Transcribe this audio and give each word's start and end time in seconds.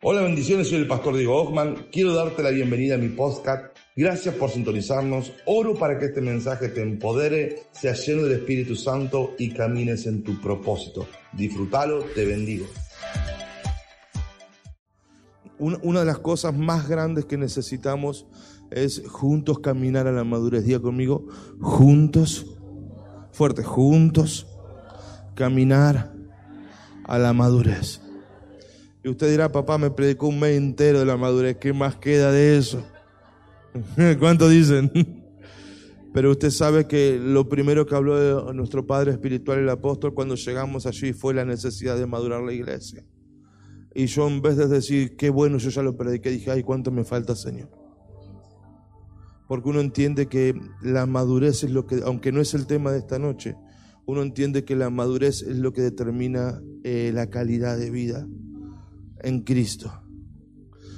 Hola, 0.00 0.22
bendiciones, 0.22 0.68
soy 0.68 0.78
el 0.78 0.86
pastor 0.86 1.16
Diego 1.16 1.42
Hoffman. 1.42 1.88
Quiero 1.90 2.14
darte 2.14 2.40
la 2.40 2.50
bienvenida 2.50 2.94
a 2.94 2.98
mi 2.98 3.08
podcast. 3.08 3.76
Gracias 3.96 4.32
por 4.36 4.48
sintonizarnos. 4.48 5.32
Oro 5.44 5.74
para 5.74 5.98
que 5.98 6.04
este 6.04 6.20
mensaje 6.20 6.68
te 6.68 6.82
empodere, 6.82 7.64
sea 7.72 7.94
lleno 7.94 8.22
del 8.22 8.38
Espíritu 8.38 8.76
Santo 8.76 9.34
y 9.40 9.50
camines 9.50 10.06
en 10.06 10.22
tu 10.22 10.40
propósito. 10.40 11.08
Disfrútalo, 11.32 12.04
te 12.14 12.24
bendigo. 12.24 12.66
Una 15.58 15.98
de 15.98 16.06
las 16.06 16.20
cosas 16.20 16.56
más 16.56 16.88
grandes 16.88 17.24
que 17.24 17.36
necesitamos 17.36 18.28
es 18.70 19.02
juntos 19.08 19.58
caminar 19.58 20.06
a 20.06 20.12
la 20.12 20.22
madurez. 20.22 20.64
Diga 20.64 20.78
conmigo, 20.78 21.26
juntos, 21.60 22.46
fuerte, 23.32 23.64
juntos 23.64 24.46
caminar 25.34 26.14
a 27.02 27.18
la 27.18 27.32
madurez. 27.32 28.00
Y 29.02 29.08
usted 29.08 29.30
dirá, 29.30 29.50
papá, 29.52 29.78
me 29.78 29.90
predicó 29.90 30.26
un 30.28 30.40
mes 30.40 30.56
entero 30.56 30.98
de 30.98 31.04
la 31.04 31.16
madurez, 31.16 31.56
¿qué 31.58 31.72
más 31.72 31.96
queda 31.96 32.32
de 32.32 32.58
eso? 32.58 32.84
¿Cuánto 34.18 34.48
dicen? 34.48 34.90
Pero 36.12 36.32
usted 36.32 36.50
sabe 36.50 36.88
que 36.88 37.18
lo 37.22 37.48
primero 37.48 37.86
que 37.86 37.94
habló 37.94 38.52
nuestro 38.52 38.86
Padre 38.86 39.12
Espiritual, 39.12 39.58
el 39.58 39.68
apóstol, 39.68 40.14
cuando 40.14 40.34
llegamos 40.34 40.86
allí 40.86 41.12
fue 41.12 41.34
la 41.34 41.44
necesidad 41.44 41.96
de 41.96 42.06
madurar 42.06 42.42
la 42.42 42.52
iglesia. 42.52 43.04
Y 43.94 44.06
yo 44.06 44.26
en 44.26 44.42
vez 44.42 44.56
de 44.56 44.66
decir, 44.66 45.16
qué 45.16 45.30
bueno, 45.30 45.58
yo 45.58 45.70
ya 45.70 45.82
lo 45.82 45.96
prediqué, 45.96 46.30
dije, 46.30 46.50
ay, 46.50 46.62
cuánto 46.62 46.90
me 46.90 47.04
falta, 47.04 47.36
Señor. 47.36 47.70
Porque 49.46 49.68
uno 49.68 49.80
entiende 49.80 50.26
que 50.26 50.54
la 50.82 51.06
madurez 51.06 51.62
es 51.62 51.70
lo 51.70 51.86
que, 51.86 52.00
aunque 52.04 52.32
no 52.32 52.40
es 52.40 52.52
el 52.54 52.66
tema 52.66 52.90
de 52.90 52.98
esta 52.98 53.18
noche, 53.18 53.56
uno 54.06 54.22
entiende 54.22 54.64
que 54.64 54.76
la 54.76 54.90
madurez 54.90 55.42
es 55.42 55.56
lo 55.56 55.72
que 55.72 55.82
determina 55.82 56.60
eh, 56.84 57.12
la 57.14 57.28
calidad 57.28 57.78
de 57.78 57.90
vida 57.90 58.26
en 59.22 59.42
Cristo. 59.42 59.92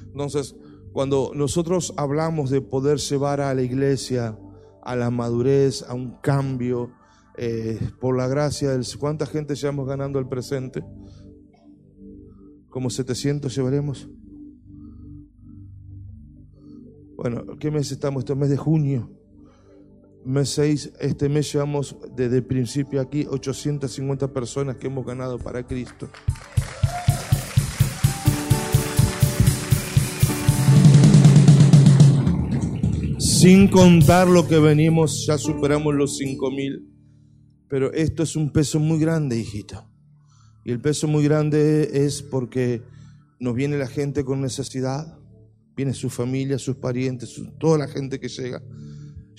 Entonces, 0.07 0.57
cuando 0.93 1.33
nosotros 1.35 1.95
hablamos 1.97 2.51
de 2.51 2.61
poder 2.61 2.99
llevar 2.99 3.41
a 3.41 3.55
la 3.55 3.63
iglesia 3.63 4.37
a 4.83 4.97
la 4.97 5.11
madurez, 5.11 5.83
a 5.83 5.95
un 5.95 6.17
cambio, 6.21 6.91
eh, 7.37 7.79
por 8.01 8.17
la 8.17 8.29
gracia 8.29 8.71
del... 8.71 8.85
¿Cuánta 8.99 9.27
gente 9.27 9.55
llevamos 9.55 9.87
ganando 9.87 10.19
el 10.19 10.29
presente? 10.29 10.85
¿Como 12.69 12.91
700 12.91 13.55
llevaremos? 13.55 14.09
Bueno, 17.17 17.57
¿qué 17.59 17.71
mes 17.71 17.93
estamos? 17.93 18.23
Este 18.23 18.35
mes 18.35 18.51
de 18.51 18.57
junio. 18.57 19.11
Mes 20.25 20.51
6, 20.51 20.93
este 21.01 21.29
mes 21.29 21.51
llevamos 21.53 21.97
desde 22.15 22.39
el 22.39 22.45
principio 22.45 23.01
aquí 23.01 23.27
850 23.29 24.33
personas 24.33 24.77
que 24.77 24.87
hemos 24.87 25.07
ganado 25.07 25.39
para 25.39 25.67
Cristo. 25.67 26.09
Sin 33.41 33.69
contar 33.69 34.29
lo 34.29 34.47
que 34.47 34.59
venimos, 34.59 35.25
ya 35.27 35.39
superamos 35.39 35.95
los 35.95 36.19
cinco 36.19 36.51
mil. 36.51 36.93
Pero 37.71 37.91
esto 37.95 38.23
es 38.23 38.37
un 38.37 38.53
peso 38.53 38.79
muy 38.79 38.99
grande, 38.99 39.39
hijita. 39.39 39.91
Y 40.63 40.73
el 40.73 40.79
peso 40.83 41.09
muy 41.09 41.25
grande 41.25 41.89
es 42.05 42.21
porque 42.21 42.83
nos 43.39 43.55
viene 43.55 43.79
la 43.79 43.87
gente 43.87 44.27
con 44.27 44.43
necesidad, 44.43 45.19
viene 45.75 45.95
su 45.95 46.11
familia, 46.11 46.59
sus 46.59 46.77
parientes, 46.77 47.41
toda 47.59 47.79
la 47.79 47.89
gente 47.89 48.21
que 48.21 48.29
llega. 48.29 48.63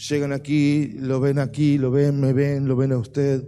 Llegan 0.09 0.33
aquí, 0.33 0.93
lo 0.93 1.19
ven 1.19 1.37
aquí, 1.37 1.77
lo 1.77 1.91
ven, 1.91 2.19
me 2.19 2.33
ven, 2.33 2.67
lo 2.67 2.75
ven 2.75 2.93
a 2.93 2.97
usted. 2.97 3.47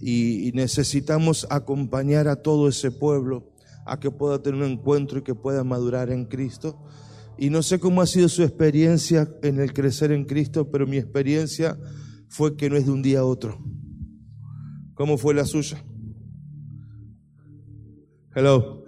Y, 0.00 0.48
y 0.48 0.52
necesitamos 0.52 1.46
acompañar 1.50 2.26
a 2.28 2.36
todo 2.36 2.68
ese 2.68 2.90
pueblo 2.90 3.52
a 3.84 4.00
que 4.00 4.10
pueda 4.10 4.42
tener 4.42 4.62
un 4.62 4.72
encuentro 4.72 5.18
y 5.18 5.22
que 5.22 5.34
pueda 5.34 5.62
madurar 5.62 6.08
en 6.08 6.24
Cristo. 6.24 6.82
Y 7.36 7.50
no 7.50 7.62
sé 7.62 7.80
cómo 7.80 8.00
ha 8.00 8.06
sido 8.06 8.28
su 8.28 8.42
experiencia 8.42 9.28
en 9.42 9.60
el 9.60 9.72
crecer 9.72 10.12
en 10.12 10.24
Cristo, 10.24 10.70
pero 10.70 10.86
mi 10.86 10.98
experiencia 10.98 11.76
fue 12.28 12.56
que 12.56 12.70
no 12.70 12.76
es 12.76 12.86
de 12.86 12.92
un 12.92 13.02
día 13.02 13.20
a 13.20 13.24
otro. 13.24 13.58
¿Cómo 14.94 15.18
fue 15.18 15.34
la 15.34 15.44
suya? 15.44 15.84
Hello. 18.34 18.84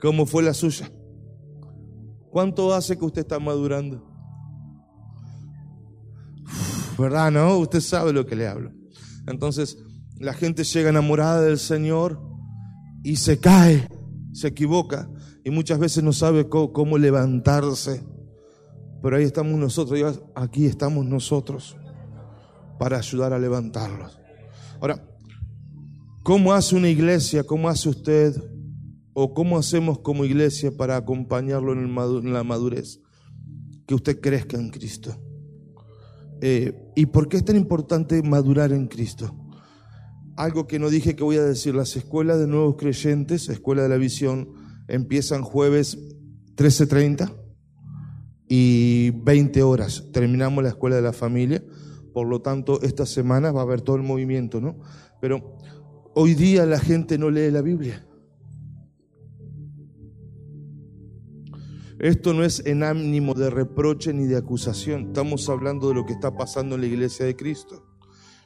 ¿Cómo 0.00 0.26
fue 0.26 0.42
la 0.42 0.54
suya? 0.54 0.90
¿Cuánto 2.30 2.74
hace 2.74 2.98
que 2.98 3.04
usted 3.04 3.22
está 3.22 3.38
madurando? 3.38 4.04
¿Verdad? 6.98 7.30
¿No? 7.30 7.58
Usted 7.58 7.80
sabe 7.80 8.12
lo 8.12 8.26
que 8.26 8.36
le 8.36 8.46
hablo. 8.46 8.72
Entonces, 9.26 9.78
la 10.18 10.34
gente 10.34 10.64
llega 10.64 10.90
enamorada 10.90 11.40
del 11.42 11.58
Señor 11.58 12.20
y 13.02 13.16
se 13.16 13.38
cae, 13.38 13.88
se 14.32 14.48
equivoca 14.48 15.08
y 15.44 15.50
muchas 15.50 15.78
veces 15.78 16.02
no 16.02 16.12
sabe 16.12 16.48
cómo, 16.48 16.96
levantarse. 16.96 18.02
Pero 19.02 19.16
ahí 19.16 19.24
estamos 19.24 19.58
nosotros, 19.58 20.22
aquí 20.34 20.64
estamos 20.64 21.04
nosotros 21.04 21.76
para 22.78 22.96
ayudar 22.96 23.34
a 23.34 23.38
levantarlos. 23.38 24.18
Ahora, 24.80 25.06
¿cómo 26.22 26.54
hace 26.54 26.74
una 26.74 26.88
iglesia? 26.88 27.44
¿Cómo 27.44 27.68
hace 27.68 27.90
usted? 27.90 28.34
¿O 29.12 29.34
cómo 29.34 29.58
hacemos 29.58 29.98
como 29.98 30.24
iglesia 30.24 30.74
para 30.74 30.96
acompañarlo 30.96 31.74
en, 31.74 32.32
la 32.32 32.42
madurez? 32.42 33.00
Que 33.86 33.94
usted 33.94 34.20
crezca 34.20 34.56
en 34.56 34.70
Cristo. 34.70 35.14
Eh, 36.40 36.90
¿Y 36.96 37.06
por 37.06 37.28
qué 37.28 37.36
es 37.36 37.44
tan 37.44 37.56
importante 37.56 38.22
madurar 38.22 38.72
en 38.72 38.86
Cristo? 38.88 39.36
Algo 40.36 40.66
que 40.66 40.78
no 40.78 40.88
dije 40.88 41.14
que 41.14 41.22
voy 41.22 41.36
a 41.36 41.44
decir, 41.44 41.74
las 41.74 41.94
escuelas 41.96 42.40
de 42.40 42.46
nuevos 42.46 42.76
creyentes, 42.76 43.50
escuela 43.50 43.82
de 43.82 43.90
la 43.90 43.98
visión, 43.98 44.63
empiezan 44.88 45.42
jueves 45.42 45.98
13.30 46.56 47.32
y 48.48 49.10
20 49.10 49.62
horas. 49.62 50.04
Terminamos 50.12 50.62
la 50.62 50.70
escuela 50.70 50.96
de 50.96 51.02
la 51.02 51.12
familia. 51.12 51.62
Por 52.12 52.28
lo 52.28 52.40
tanto, 52.42 52.80
esta 52.82 53.06
semana 53.06 53.50
va 53.52 53.60
a 53.60 53.64
haber 53.64 53.80
todo 53.80 53.96
el 53.96 54.02
movimiento, 54.02 54.60
¿no? 54.60 54.78
Pero 55.20 55.56
hoy 56.14 56.34
día 56.34 56.64
la 56.66 56.78
gente 56.78 57.18
no 57.18 57.30
lee 57.30 57.50
la 57.50 57.62
Biblia. 57.62 58.06
Esto 61.98 62.34
no 62.34 62.44
es 62.44 62.64
en 62.66 62.82
ánimo 62.82 63.34
de 63.34 63.50
reproche 63.50 64.12
ni 64.12 64.26
de 64.26 64.36
acusación. 64.36 65.08
Estamos 65.08 65.48
hablando 65.48 65.88
de 65.88 65.94
lo 65.94 66.04
que 66.04 66.12
está 66.12 66.36
pasando 66.36 66.74
en 66.74 66.82
la 66.82 66.86
iglesia 66.86 67.24
de 67.24 67.34
Cristo. 67.34 67.82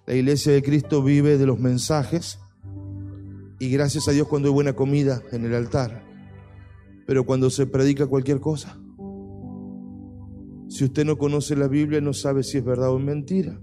La 0.06 0.14
iglesia 0.14 0.52
de 0.52 0.62
Cristo 0.62 1.02
vive 1.02 1.36
de 1.36 1.46
los 1.46 1.58
mensajes 1.58 2.38
y 3.58 3.70
gracias 3.70 4.06
a 4.08 4.12
Dios 4.12 4.28
cuando 4.28 4.48
hay 4.48 4.54
buena 4.54 4.74
comida 4.74 5.22
en 5.32 5.44
el 5.44 5.54
altar. 5.54 6.07
Pero 7.08 7.24
cuando 7.24 7.48
se 7.48 7.64
predica 7.64 8.06
cualquier 8.06 8.38
cosa, 8.38 8.78
si 10.68 10.84
usted 10.84 11.06
no 11.06 11.16
conoce 11.16 11.56
la 11.56 11.66
Biblia, 11.66 12.02
no 12.02 12.12
sabe 12.12 12.42
si 12.42 12.58
es 12.58 12.64
verdad 12.64 12.90
o 12.90 12.98
mentira. 12.98 13.58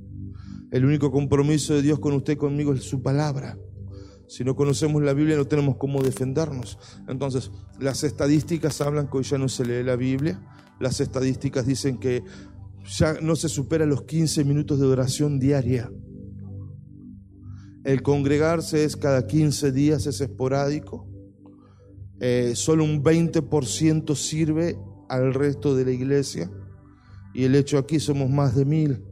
El 0.72 0.84
único 0.84 1.12
compromiso 1.12 1.76
de 1.76 1.84
Dios 1.84 2.00
con 2.00 2.14
usted 2.14 2.40
conmigo 2.40 2.74
es 2.74 2.86
su 2.86 3.04
palabra. 3.04 3.56
Si 4.28 4.44
no 4.44 4.56
conocemos 4.56 5.04
la 5.04 5.14
Biblia, 5.14 5.38
no 5.38 5.46
tenemos 5.46 5.76
cómo 5.78 6.02
defendernos. 6.02 6.80
Entonces, 7.08 7.52
las 7.80 8.04
estadísticas 8.04 8.82
hablan 8.82 9.12
que 9.12 9.18
hoy 9.20 9.24
ya 9.24 9.38
no 9.38 9.48
se 9.48 9.64
lee 9.64 9.84
la 9.84 9.96
Biblia. 9.96 10.42
Las 10.80 11.00
estadísticas 11.00 11.68
dicen 11.68 12.00
que 12.00 12.24
ya 12.98 13.22
no 13.22 13.36
se 13.36 13.48
supera 13.48 13.86
los 13.86 14.06
15 14.06 14.44
minutos 14.44 14.80
de 14.80 14.88
oración 14.88 15.38
diaria. 15.38 15.92
El 17.84 18.02
congregarse 18.02 18.86
es 18.86 18.98
cada 18.98 19.28
15 19.28 19.72
días, 19.72 20.08
es 20.08 20.20
esporádico. 20.20 21.15
Eh, 22.20 22.54
solo 22.56 22.84
un 22.84 23.04
20% 23.04 24.16
sirve 24.16 24.78
al 25.10 25.34
resto 25.34 25.76
de 25.76 25.86
la 25.86 25.92
iglesia. 25.92 26.50
Y 27.34 27.44
el 27.44 27.56
hecho 27.56 27.78
aquí 27.78 28.00
somos 28.00 28.30
más 28.30 28.56
de 28.56 28.66
mil 28.66 29.04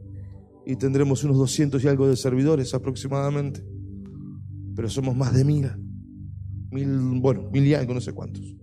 y 0.66 0.76
tendremos 0.76 1.24
unos 1.24 1.36
200 1.36 1.82
y 1.84 1.88
algo 1.88 2.08
de 2.08 2.16
servidores 2.16 2.72
aproximadamente. 2.74 3.62
Pero 4.74 4.88
somos 4.88 5.14
más 5.14 5.34
de 5.34 5.44
mil. 5.44 5.70
Mil, 6.70 7.20
bueno, 7.20 7.48
mil 7.52 7.66
y 7.66 7.74
algo, 7.74 7.94
no 7.94 8.00
sé 8.00 8.12
cuántos. 8.12 8.56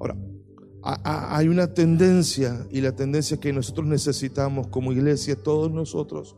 Ahora, 0.00 0.16
hay 0.82 1.48
una 1.48 1.72
tendencia 1.72 2.66
y 2.70 2.80
la 2.80 2.92
tendencia 2.96 3.38
que 3.38 3.52
nosotros 3.52 3.86
necesitamos 3.86 4.66
como 4.68 4.92
iglesia, 4.92 5.36
todos 5.36 5.70
nosotros, 5.70 6.36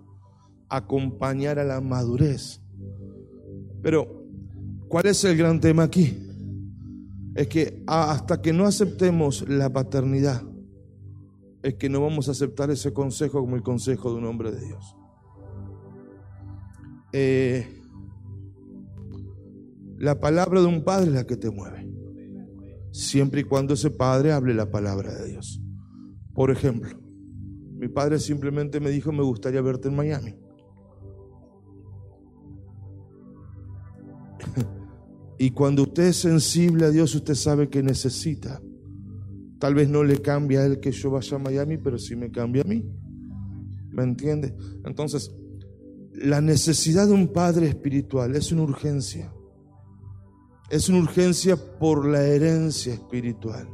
acompañar 0.69 1.59
a 1.59 1.65
la 1.65 1.81
madurez. 1.81 2.61
Pero, 3.83 4.25
¿cuál 4.89 5.07
es 5.07 5.25
el 5.25 5.37
gran 5.37 5.61
tema 5.61 5.85
aquí? 5.85 6.26
Es 7.37 7.49
que 7.49 7.83
hasta 7.87 8.41
que 8.41 8.55
no 8.55 8.65
aceptemos 8.65 9.47
la 9.49 9.71
paternidad, 9.71 10.43
es 11.63 11.75
que 11.75 11.91
no 11.91 12.01
vamos 12.01 12.29
a 12.29 12.31
aceptar 12.31 12.71
ese 12.71 12.95
consejo 12.95 13.41
como 13.41 13.57
el 13.57 13.63
consejo 13.63 14.11
de 14.11 14.19
un 14.19 14.25
hombre 14.25 14.53
de 14.53 14.65
Dios. 14.65 14.97
Eh, 17.13 17.83
la 19.99 20.19
palabra 20.19 20.61
de 20.61 20.67
un 20.67 20.83
padre 20.83 21.09
es 21.09 21.13
la 21.13 21.27
que 21.27 21.37
te 21.37 21.51
mueve, 21.51 21.87
siempre 22.91 23.43
y 23.43 23.45
cuando 23.45 23.75
ese 23.75 23.91
padre 23.91 24.33
hable 24.33 24.55
la 24.55 24.71
palabra 24.71 25.15
de 25.15 25.33
Dios. 25.33 25.61
Por 26.35 26.51
ejemplo, 26.51 26.99
mi 27.75 27.89
padre 27.89 28.19
simplemente 28.19 28.81
me 28.81 28.89
dijo, 28.89 29.13
me 29.13 29.23
gustaría 29.23 29.61
verte 29.61 29.89
en 29.89 29.97
Miami. 29.97 30.37
Y 35.39 35.51
cuando 35.51 35.83
usted 35.83 36.05
es 36.05 36.17
sensible 36.17 36.87
a 36.87 36.91
Dios, 36.91 37.15
usted 37.15 37.35
sabe 37.35 37.69
que 37.69 37.83
necesita. 37.83 38.61
Tal 39.59 39.75
vez 39.75 39.89
no 39.89 40.03
le 40.03 40.21
cambia 40.21 40.61
a 40.61 40.67
él 40.67 40.81
que 40.81 40.93
yo 40.93 41.11
vaya 41.11 41.37
a 41.37 41.41
Miami, 41.41 41.77
pero 41.79 41.99
sí 41.99 42.17
me 42.17 42.31
cambia 42.31 42.63
a 42.63 42.67
mí. 42.67 42.85
¿Me 43.91 44.03
entiende? 44.03 44.55
Entonces, 44.85 45.35
la 46.13 46.41
necesidad 46.41 47.07
de 47.07 47.13
un 47.13 47.29
padre 47.29 47.69
espiritual 47.69 48.35
es 48.37 48.53
una 48.53 48.63
urgencia. 48.63 49.33
Es 50.71 50.89
una 50.89 50.99
urgencia 50.99 51.57
por 51.57 52.07
la 52.07 52.23
herencia 52.23 52.95
espiritual. 52.95 53.69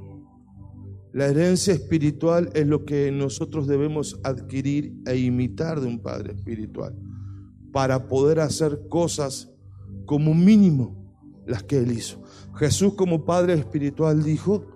La 1.13 1.27
herencia 1.27 1.75
espiritual 1.75 2.51
es 2.55 2.67
lo 2.67 2.85
que 2.85 3.13
nosotros 3.13 3.67
debemos 3.67 4.19
adquirir 4.25 4.95
e 5.07 5.17
imitar 5.19 5.81
de 5.81 5.87
un 5.87 6.01
padre 6.01 6.33
espiritual 6.33 6.97
para 7.73 8.09
poder 8.09 8.41
hacer 8.41 8.87
cosas 8.89 9.51
como 10.07 10.35
mínimo 10.35 11.02
las 11.47 11.63
que 11.63 11.79
él 11.79 11.93
hizo. 11.93 12.23
Jesús 12.57 12.95
como 12.95 13.25
padre 13.25 13.55
espiritual 13.55 14.23
dijo, 14.23 14.67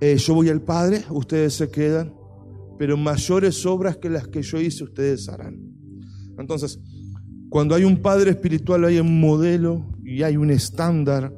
eh, 0.00 0.16
yo 0.16 0.34
voy 0.34 0.48
al 0.48 0.62
Padre, 0.62 1.04
ustedes 1.10 1.54
se 1.54 1.70
quedan, 1.70 2.12
pero 2.76 2.96
mayores 2.96 3.64
obras 3.64 3.98
que 3.98 4.10
las 4.10 4.26
que 4.26 4.42
yo 4.42 4.60
hice 4.60 4.82
ustedes 4.82 5.28
harán. 5.28 5.60
Entonces, 6.36 6.80
cuando 7.48 7.76
hay 7.76 7.84
un 7.84 8.02
padre 8.02 8.30
espiritual 8.30 8.84
hay 8.84 8.98
un 8.98 9.20
modelo 9.20 9.86
y 10.02 10.24
hay 10.24 10.36
un 10.36 10.50
estándar 10.50 11.32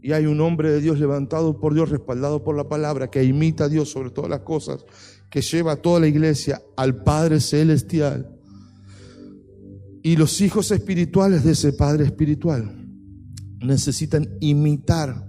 y 0.00 0.12
hay 0.12 0.24
un 0.24 0.40
hombre 0.40 0.70
de 0.70 0.80
Dios 0.80 0.98
levantado 0.98 1.60
por 1.60 1.74
Dios, 1.74 1.90
respaldado 1.90 2.42
por 2.42 2.56
la 2.56 2.68
palabra, 2.68 3.10
que 3.10 3.22
imita 3.22 3.64
a 3.64 3.68
Dios 3.68 3.90
sobre 3.90 4.10
todas 4.10 4.30
las 4.30 4.40
cosas, 4.40 4.86
que 5.30 5.42
lleva 5.42 5.72
a 5.72 5.76
toda 5.76 6.00
la 6.00 6.06
iglesia 6.06 6.62
al 6.76 7.02
Padre 7.02 7.40
Celestial. 7.40 8.30
Y 10.02 10.16
los 10.16 10.40
hijos 10.40 10.70
espirituales 10.70 11.44
de 11.44 11.52
ese 11.52 11.74
Padre 11.74 12.04
espiritual 12.04 12.85
necesitan 13.60 14.36
imitar, 14.40 15.28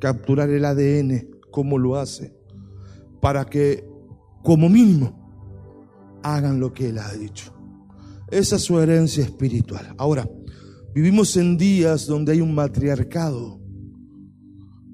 capturar 0.00 0.50
el 0.50 0.64
ADN 0.64 1.28
como 1.50 1.78
lo 1.78 1.96
hace, 1.96 2.34
para 3.20 3.44
que 3.46 3.88
como 4.42 4.68
mínimo 4.68 6.20
hagan 6.22 6.60
lo 6.60 6.72
que 6.72 6.90
Él 6.90 6.98
ha 6.98 7.12
dicho. 7.12 7.52
Esa 8.30 8.56
es 8.56 8.62
su 8.62 8.78
herencia 8.78 9.24
espiritual. 9.24 9.94
Ahora, 9.96 10.28
vivimos 10.94 11.36
en 11.36 11.56
días 11.56 12.06
donde 12.06 12.32
hay 12.32 12.40
un 12.40 12.54
matriarcado. 12.54 13.58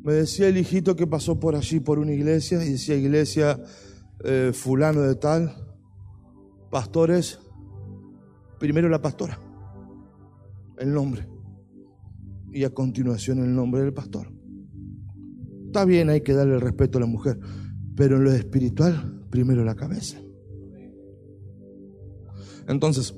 Me 0.04 0.12
decía 0.12 0.48
el 0.48 0.58
hijito 0.58 0.94
que 0.94 1.06
pasó 1.06 1.40
por 1.40 1.56
allí, 1.56 1.80
por 1.80 1.98
una 1.98 2.12
iglesia, 2.12 2.64
y 2.64 2.72
decía 2.72 2.94
iglesia 2.94 3.60
eh, 4.22 4.52
fulano 4.54 5.00
de 5.00 5.16
tal, 5.16 5.54
pastores, 6.70 7.40
primero 8.58 8.88
la 8.88 9.00
pastora, 9.00 9.38
el 10.78 10.92
nombre, 10.92 11.26
y 12.54 12.62
a 12.62 12.70
continuación 12.70 13.40
el 13.40 13.54
nombre 13.54 13.82
del 13.82 13.92
pastor. 13.92 14.32
Está 15.66 15.84
bien, 15.84 16.08
hay 16.08 16.20
que 16.20 16.32
darle 16.32 16.54
el 16.54 16.60
respeto 16.60 16.98
a 16.98 17.00
la 17.00 17.06
mujer, 17.06 17.38
pero 17.96 18.16
en 18.16 18.24
lo 18.24 18.32
espiritual, 18.32 19.26
primero 19.28 19.64
la 19.64 19.74
cabeza. 19.74 20.18
Entonces, 22.68 23.12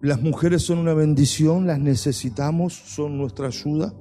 las 0.00 0.22
mujeres 0.22 0.62
son 0.62 0.78
una 0.78 0.94
bendición, 0.94 1.66
las 1.66 1.80
necesitamos, 1.80 2.72
son 2.72 3.18
nuestra 3.18 3.48
ayuda, 3.48 3.92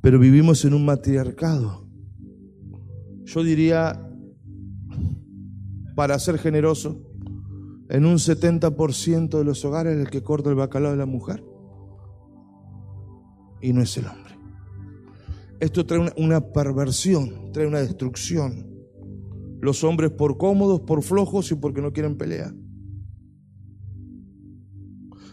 pero 0.00 0.20
vivimos 0.20 0.64
en 0.64 0.74
un 0.74 0.84
matriarcado. 0.84 1.88
Yo 3.24 3.42
diría, 3.42 4.00
para 5.96 6.16
ser 6.20 6.38
generoso, 6.38 7.04
en 7.88 8.06
un 8.06 8.18
70% 8.18 9.38
de 9.38 9.44
los 9.44 9.64
hogares 9.64 9.98
el 9.98 10.08
que 10.08 10.22
corta 10.22 10.50
el 10.50 10.54
bacalao 10.54 10.92
es 10.92 10.98
la 10.98 11.06
mujer 11.06 11.42
y 13.60 13.72
no 13.72 13.82
es 13.82 13.96
el 13.96 14.06
hombre. 14.06 14.28
Esto 15.60 15.84
trae 15.84 16.12
una, 16.16 16.40
perversión, 16.40 17.52
trae 17.52 17.66
una 17.66 17.80
destrucción. 17.80 18.66
Los 19.60 19.82
hombres 19.82 20.12
por 20.12 20.38
cómodos, 20.38 20.80
por 20.80 21.02
flojos 21.02 21.50
y 21.50 21.56
porque 21.56 21.82
no 21.82 21.92
quieren 21.92 22.16
pelear. 22.16 22.54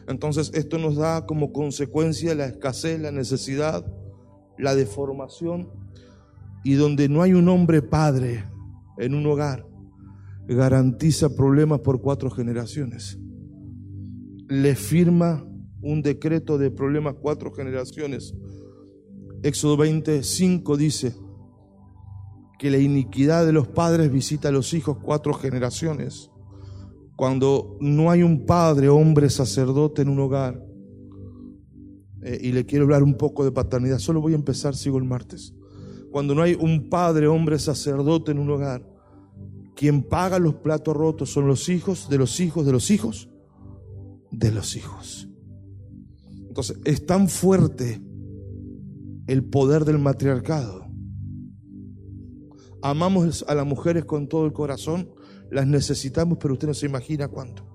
Entonces 0.07 0.51
esto 0.53 0.77
nos 0.77 0.95
da 0.95 1.25
como 1.25 1.51
consecuencia 1.51 2.33
la 2.35 2.45
escasez, 2.45 2.99
la 2.99 3.11
necesidad, 3.11 3.85
la 4.57 4.75
deformación. 4.75 5.69
Y 6.63 6.73
donde 6.73 7.07
no 7.07 7.21
hay 7.21 7.33
un 7.33 7.47
hombre 7.47 7.83
padre 7.83 8.45
en 8.97 9.13
un 9.13 9.27
hogar, 9.27 9.67
garantiza 10.47 11.35
problemas 11.35 11.81
por 11.81 12.01
cuatro 12.01 12.31
generaciones. 12.31 13.19
Le 14.47 14.75
firma 14.75 15.45
un 15.85 16.01
decreto 16.01 16.57
de 16.57 16.71
problemas 16.71 17.15
cuatro 17.21 17.53
generaciones. 17.53 18.33
Éxodo 19.43 19.77
25 19.77 20.77
dice 20.77 21.15
que 22.57 22.71
la 22.71 22.79
iniquidad 22.79 23.45
de 23.45 23.53
los 23.53 23.67
padres 23.67 24.11
visita 24.11 24.49
a 24.49 24.51
los 24.51 24.73
hijos 24.73 24.97
cuatro 24.97 25.33
generaciones. 25.33 26.31
Cuando 27.15 27.77
no 27.79 28.09
hay 28.09 28.23
un 28.23 28.47
padre, 28.47 28.89
hombre, 28.89 29.29
sacerdote 29.29 30.01
en 30.01 30.09
un 30.09 30.19
hogar, 30.19 30.65
eh, 32.23 32.39
y 32.41 32.51
le 32.51 32.65
quiero 32.65 32.85
hablar 32.85 33.03
un 33.03 33.15
poco 33.15 33.43
de 33.43 33.51
paternidad, 33.51 33.99
solo 33.99 34.21
voy 34.21 34.33
a 34.33 34.37
empezar, 34.37 34.75
sigo 34.75 34.97
el 34.97 35.03
martes. 35.03 35.53
Cuando 36.11 36.33
no 36.33 36.41
hay 36.41 36.55
un 36.59 36.89
padre, 36.89 37.27
hombre, 37.27 37.59
sacerdote 37.59 38.31
en 38.31 38.39
un 38.39 38.49
hogar, 38.49 38.89
quien 39.75 40.01
paga 40.01 40.39
los 40.39 40.55
platos 40.55 40.95
rotos 40.95 41.29
son 41.29 41.47
los 41.47 41.69
hijos 41.69 42.09
de 42.09 42.17
los 42.17 42.39
hijos 42.39 42.65
de 42.65 42.71
los 42.71 42.89
hijos 42.89 43.29
de 44.31 44.51
los 44.51 44.75
hijos. 44.75 45.29
Entonces, 46.55 46.79
es 46.85 47.05
tan 47.05 47.27
fuerte 47.27 48.01
el 49.27 49.43
poder 49.43 49.83
del 49.83 49.99
matriarcado. 49.99 50.85
Amamos 52.81 53.43
a 53.45 53.55
las 53.55 53.65
mujeres 53.65 54.05
con 54.05 54.29
todo 54.29 54.45
el 54.45 54.53
corazón, 54.53 55.09
las 55.51 55.67
necesitamos, 55.67 56.37
pero 56.39 56.53
usted 56.53 56.69
no 56.69 56.73
se 56.73 56.85
imagina 56.85 57.27
cuánto. 57.27 57.67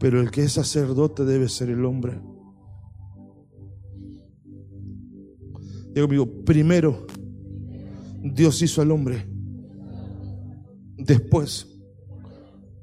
Pero 0.00 0.20
el 0.20 0.32
que 0.32 0.42
es 0.42 0.54
sacerdote 0.54 1.24
debe 1.24 1.48
ser 1.48 1.70
el 1.70 1.84
hombre. 1.84 2.20
Digo 5.94 6.06
amigo, 6.08 6.44
primero 6.44 7.06
Dios 8.24 8.60
hizo 8.60 8.82
al 8.82 8.90
hombre, 8.90 9.24
después 10.96 11.78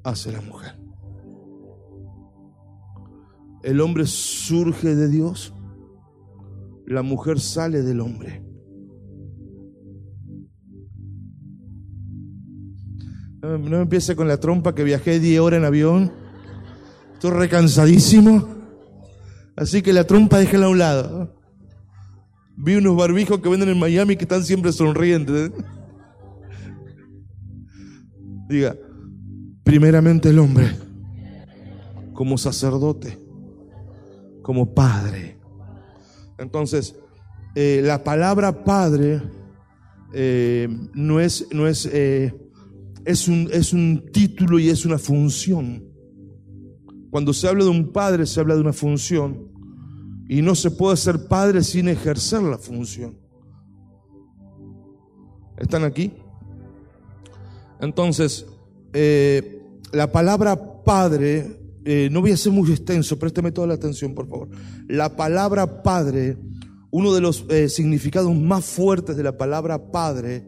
hace 0.02 0.32
la 0.32 0.40
mujer. 0.40 0.83
El 3.64 3.80
hombre 3.80 4.06
surge 4.06 4.94
de 4.94 5.08
Dios, 5.08 5.54
la 6.86 7.02
mujer 7.02 7.40
sale 7.40 7.80
del 7.80 8.00
hombre. 8.00 8.44
No, 13.40 13.58
me 13.58 13.80
empiece 13.80 14.14
con 14.14 14.28
la 14.28 14.38
trompa 14.38 14.74
que 14.74 14.84
viajé 14.84 15.18
10 15.18 15.40
horas 15.40 15.58
en 15.58 15.64
avión. 15.64 16.12
Estoy 17.14 17.30
recansadísimo. 17.30 18.46
Así 19.56 19.80
que 19.80 19.94
la 19.94 20.04
trompa 20.04 20.38
déjala 20.38 20.66
a 20.66 20.68
un 20.68 20.78
lado. 20.78 21.34
Vi 22.58 22.76
unos 22.76 22.96
barbijos 22.96 23.40
que 23.40 23.48
venden 23.48 23.70
en 23.70 23.78
Miami 23.78 24.16
que 24.16 24.24
están 24.24 24.44
siempre 24.44 24.72
sonrientes. 24.72 25.52
Diga, 28.46 28.76
primeramente 29.62 30.28
el 30.28 30.38
hombre, 30.38 30.70
como 32.12 32.36
sacerdote, 32.36 33.23
como 34.44 34.74
padre. 34.74 35.38
Entonces, 36.38 36.94
eh, 37.54 37.80
la 37.82 38.04
palabra 38.04 38.62
padre 38.62 39.22
eh, 40.12 40.68
no 40.92 41.18
es, 41.18 41.48
no 41.50 41.66
es 41.66 41.88
eh, 41.90 42.32
es 43.06 43.26
un, 43.26 43.48
es 43.50 43.72
un 43.72 44.10
título 44.12 44.58
y 44.58 44.68
es 44.68 44.84
una 44.84 44.98
función. 44.98 45.82
Cuando 47.10 47.32
se 47.32 47.48
habla 47.48 47.64
de 47.64 47.70
un 47.70 47.90
padre, 47.90 48.26
se 48.26 48.38
habla 48.38 48.54
de 48.54 48.60
una 48.60 48.74
función. 48.74 49.50
Y 50.28 50.42
no 50.42 50.54
se 50.54 50.70
puede 50.70 50.98
ser 50.98 51.26
padre 51.26 51.62
sin 51.62 51.88
ejercer 51.88 52.42
la 52.42 52.58
función. 52.58 53.18
¿Están 55.56 55.84
aquí? 55.84 56.12
Entonces, 57.80 58.46
la 59.92 60.12
palabra 60.12 60.82
padre, 60.82 61.63
eh, 61.84 62.08
no 62.10 62.20
voy 62.20 62.32
a 62.32 62.36
ser 62.36 62.52
muy 62.52 62.70
extenso, 62.70 63.18
présteme 63.18 63.52
toda 63.52 63.66
la 63.66 63.74
atención, 63.74 64.14
por 64.14 64.28
favor. 64.28 64.48
La 64.88 65.16
palabra 65.16 65.82
padre, 65.82 66.38
uno 66.90 67.12
de 67.12 67.20
los 67.20 67.44
eh, 67.50 67.68
significados 67.68 68.34
más 68.34 68.64
fuertes 68.64 69.16
de 69.16 69.22
la 69.22 69.36
palabra 69.36 69.90
padre, 69.90 70.46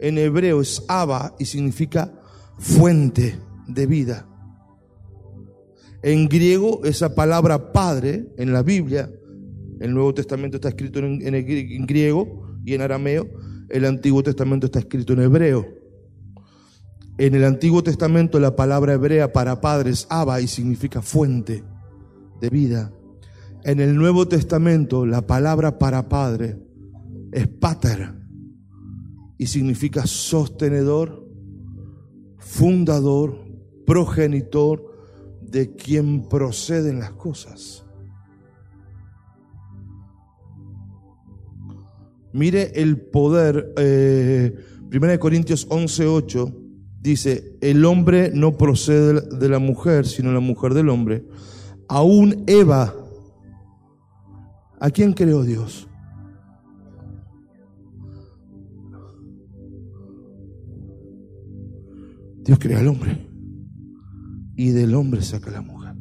en 0.00 0.18
hebreo 0.18 0.60
es 0.60 0.84
Abba 0.88 1.34
y 1.38 1.46
significa 1.46 2.12
fuente 2.58 3.38
de 3.66 3.86
vida. 3.86 4.28
En 6.02 6.28
griego, 6.28 6.84
esa 6.84 7.14
palabra 7.14 7.72
padre 7.72 8.28
en 8.36 8.52
la 8.52 8.62
Biblia, 8.62 9.10
el 9.80 9.94
Nuevo 9.94 10.14
Testamento 10.14 10.56
está 10.56 10.68
escrito 10.68 10.98
en, 11.00 11.20
en 11.22 11.86
griego 11.86 12.56
y 12.64 12.74
en 12.74 12.82
arameo, 12.82 13.26
el 13.68 13.84
Antiguo 13.84 14.22
Testamento 14.22 14.66
está 14.66 14.80
escrito 14.80 15.12
en 15.14 15.22
hebreo. 15.22 15.77
En 17.18 17.34
el 17.34 17.44
Antiguo 17.44 17.82
Testamento 17.82 18.38
la 18.38 18.54
palabra 18.54 18.92
hebrea 18.92 19.32
para 19.32 19.60
padre 19.60 19.90
es 19.90 20.06
Abba 20.08 20.40
y 20.40 20.46
significa 20.46 21.02
fuente 21.02 21.64
de 22.40 22.48
vida. 22.48 22.92
En 23.64 23.80
el 23.80 23.96
Nuevo 23.96 24.28
Testamento 24.28 25.04
la 25.04 25.26
palabra 25.26 25.78
para 25.80 26.08
padre 26.08 26.62
es 27.32 27.48
pater 27.48 28.14
y 29.36 29.48
significa 29.48 30.06
sostenedor, 30.06 31.26
fundador, 32.38 33.44
progenitor 33.84 34.84
de 35.42 35.74
quien 35.74 36.28
proceden 36.28 37.00
las 37.00 37.10
cosas. 37.12 37.84
Mire 42.32 42.80
el 42.80 43.00
poder, 43.00 43.72
eh, 43.76 44.54
1 44.88 45.18
Corintios 45.18 45.66
11:8 45.68 46.67
dice, 47.10 47.56
el 47.60 47.84
hombre 47.84 48.30
no 48.34 48.56
procede 48.56 49.20
de 49.36 49.48
la 49.48 49.58
mujer, 49.58 50.06
sino 50.06 50.32
la 50.32 50.40
mujer 50.40 50.74
del 50.74 50.88
hombre. 50.88 51.24
Aún 51.88 52.44
Eva, 52.46 52.94
¿a 54.80 54.90
quién 54.90 55.12
creó 55.12 55.42
Dios? 55.42 55.88
Dios 62.44 62.58
crea 62.58 62.78
al 62.78 62.88
hombre 62.88 63.28
y 64.56 64.70
del 64.70 64.94
hombre 64.94 65.22
saca 65.22 65.50
la 65.50 65.60
mujer. 65.60 65.94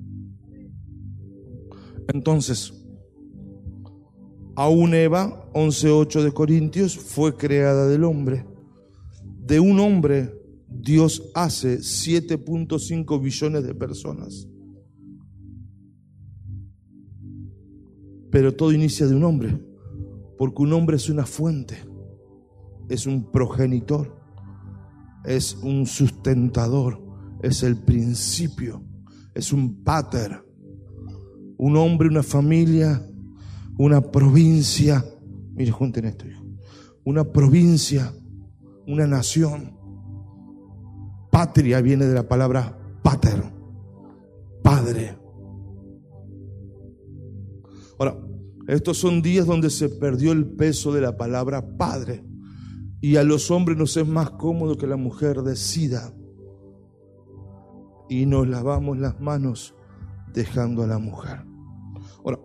Entonces, 2.13 2.73
aún 4.55 4.93
Eva, 4.93 5.51
11.8 5.53 6.23
de 6.23 6.31
Corintios, 6.31 6.97
fue 6.97 7.35
creada 7.35 7.87
del 7.87 8.03
hombre. 8.03 8.45
De 9.45 9.59
un 9.59 9.79
hombre, 9.79 10.33
Dios 10.79 11.31
hace 11.33 11.79
7.5 11.79 13.21
billones 13.21 13.63
de 13.63 13.75
personas. 13.75 14.47
Pero 18.31 18.55
todo 18.55 18.71
inicia 18.71 19.07
de 19.07 19.15
un 19.15 19.23
hombre, 19.23 19.59
porque 20.37 20.61
un 20.61 20.73
hombre 20.73 20.97
es 20.97 21.09
una 21.09 21.25
fuente, 21.25 21.77
es 22.89 23.07
un 23.07 23.31
progenitor 23.31 24.17
es 25.27 25.55
un 25.61 25.85
sustentador, 25.85 27.01
es 27.43 27.61
el 27.61 27.75
principio, 27.75 28.81
es 29.35 29.51
un 29.51 29.83
pater, 29.83 30.41
un 31.57 31.75
hombre, 31.75 32.07
una 32.07 32.23
familia, 32.23 33.05
una 33.77 34.01
provincia. 34.01 35.03
Mire, 35.53 35.71
junten 35.71 36.05
esto, 36.05 36.25
Una 37.03 37.25
provincia, 37.25 38.13
una 38.87 39.05
nación. 39.05 39.76
Patria 41.37 41.81
viene 41.81 42.07
de 42.07 42.15
la 42.15 42.27
palabra 42.27 42.75
pater, 43.03 43.43
padre. 44.63 45.19
Ahora, 47.99 48.17
estos 48.67 48.97
son 48.97 49.21
días 49.21 49.45
donde 49.45 49.69
se 49.69 49.87
perdió 49.87 50.31
el 50.31 50.47
peso 50.47 50.91
de 50.91 51.01
la 51.01 51.15
palabra 51.15 51.77
padre. 51.77 52.25
Y 53.01 53.17
a 53.17 53.23
los 53.23 53.51
hombres 53.51 53.77
nos 53.77 53.95
es 53.97 54.07
más 54.07 54.31
cómodo 54.31 54.77
que 54.77 54.87
la 54.87 54.97
mujer 54.97 55.43
decida. 55.43 56.11
Y 58.09 58.25
nos 58.25 58.47
lavamos 58.47 58.97
las 58.97 59.19
manos 59.21 59.75
dejando 60.33 60.81
a 60.81 60.87
la 60.87 60.97
mujer. 60.97 61.45
Ahora, 62.25 62.39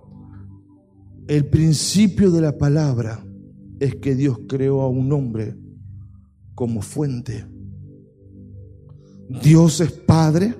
el 1.29 1.49
principio 1.49 2.31
de 2.31 2.43
la 2.43 2.59
palabra 2.59 3.25
es 3.81 3.95
que 3.97 4.15
Dios 4.15 4.41
creó 4.47 4.83
a 4.83 4.89
un 4.91 5.11
hombre 5.15 5.57
como 6.55 6.83
fuente. 6.83 7.51
Dios 9.29 9.81
es 9.81 9.93
Padre, 9.93 10.55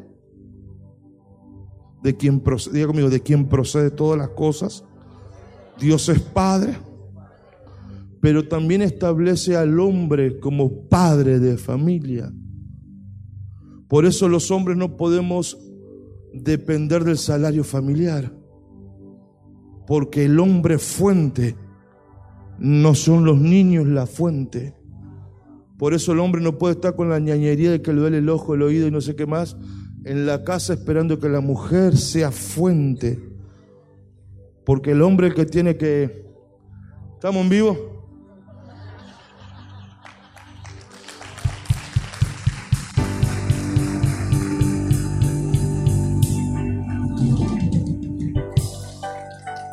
de 2.03 2.17
quien 2.17 2.41
procede, 2.41 2.87
conmigo, 2.87 3.11
de 3.11 3.21
quien 3.21 3.49
procede 3.49 3.91
todas 3.91 4.19
las 4.19 4.31
cosas. 4.31 4.85
Dios 5.79 6.09
es 6.09 6.21
Padre 6.21 6.77
pero 8.23 8.47
también 8.47 8.83
establece 8.83 9.57
al 9.57 9.81
hombre 9.81 10.39
como 10.39 10.89
padre 10.89 11.41
de 11.41 11.59
familia. 11.59 12.33
Por 13.89 14.07
eso 14.07 14.29
los 14.29 14.53
hombres 14.53 14.77
no 14.77 14.97
podemos 14.97 15.59
depender 16.33 17.03
del 17.03 17.19
salario 17.19 17.65
familiar, 17.65 18.33
porque 19.89 20.27
el 20.27 20.39
hombre 20.39 20.79
fuente 20.79 21.57
no 22.61 22.95
son 22.95 23.25
los 23.25 23.41
niños 23.41 23.89
la 23.89 24.07
fuente. 24.07 24.77
Por 25.79 25.95
eso 25.95 26.13
el 26.13 26.21
hombre 26.21 26.41
no 26.41 26.59
puede 26.59 26.75
estar 26.75 26.95
con 26.95 27.09
la 27.09 27.19
ñañería 27.19 27.71
de 27.71 27.83
que 27.83 27.93
le 27.93 28.01
duele 28.01 28.19
el 28.19 28.29
ojo, 28.29 28.55
el 28.55 28.63
oído 28.63 28.87
y 28.87 28.91
no 28.91 29.01
sé 29.01 29.17
qué 29.17 29.27
más, 29.27 29.57
en 30.05 30.27
la 30.27 30.45
casa 30.45 30.75
esperando 30.75 31.19
que 31.19 31.29
la 31.29 31.41
mujer 31.41 31.97
sea 31.97 32.31
fuente. 32.31 33.19
Porque 34.65 34.93
el 34.93 35.03
hombre 35.03 35.35
que 35.35 35.45
tiene 35.45 35.77
que... 35.77 36.25
¿Estamos 37.15 37.43
en 37.43 37.49
vivo? 37.49 37.93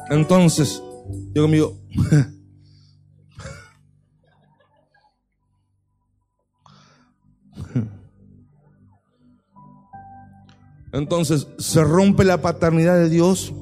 Entonces, 0.10 0.82
yo 1.36 1.44
conmigo, 1.44 1.78
Entonces 10.92 11.48
se 11.58 11.84
rompe 11.84 12.24
la 12.24 12.42
paternidad 12.42 12.98
de 12.98 13.10
Dios, 13.10 13.54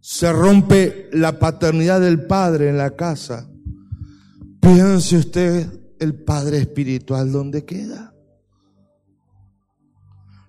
se 0.00 0.32
rompe 0.32 1.08
la 1.12 1.38
paternidad 1.38 2.00
del 2.00 2.26
Padre 2.26 2.68
en 2.68 2.78
la 2.78 2.96
casa. 2.96 3.48
Piense 4.60 5.16
usted 5.16 5.68
el 6.00 6.14
Padre 6.14 6.58
espiritual 6.58 7.30
donde 7.30 7.64
queda. 7.64 8.14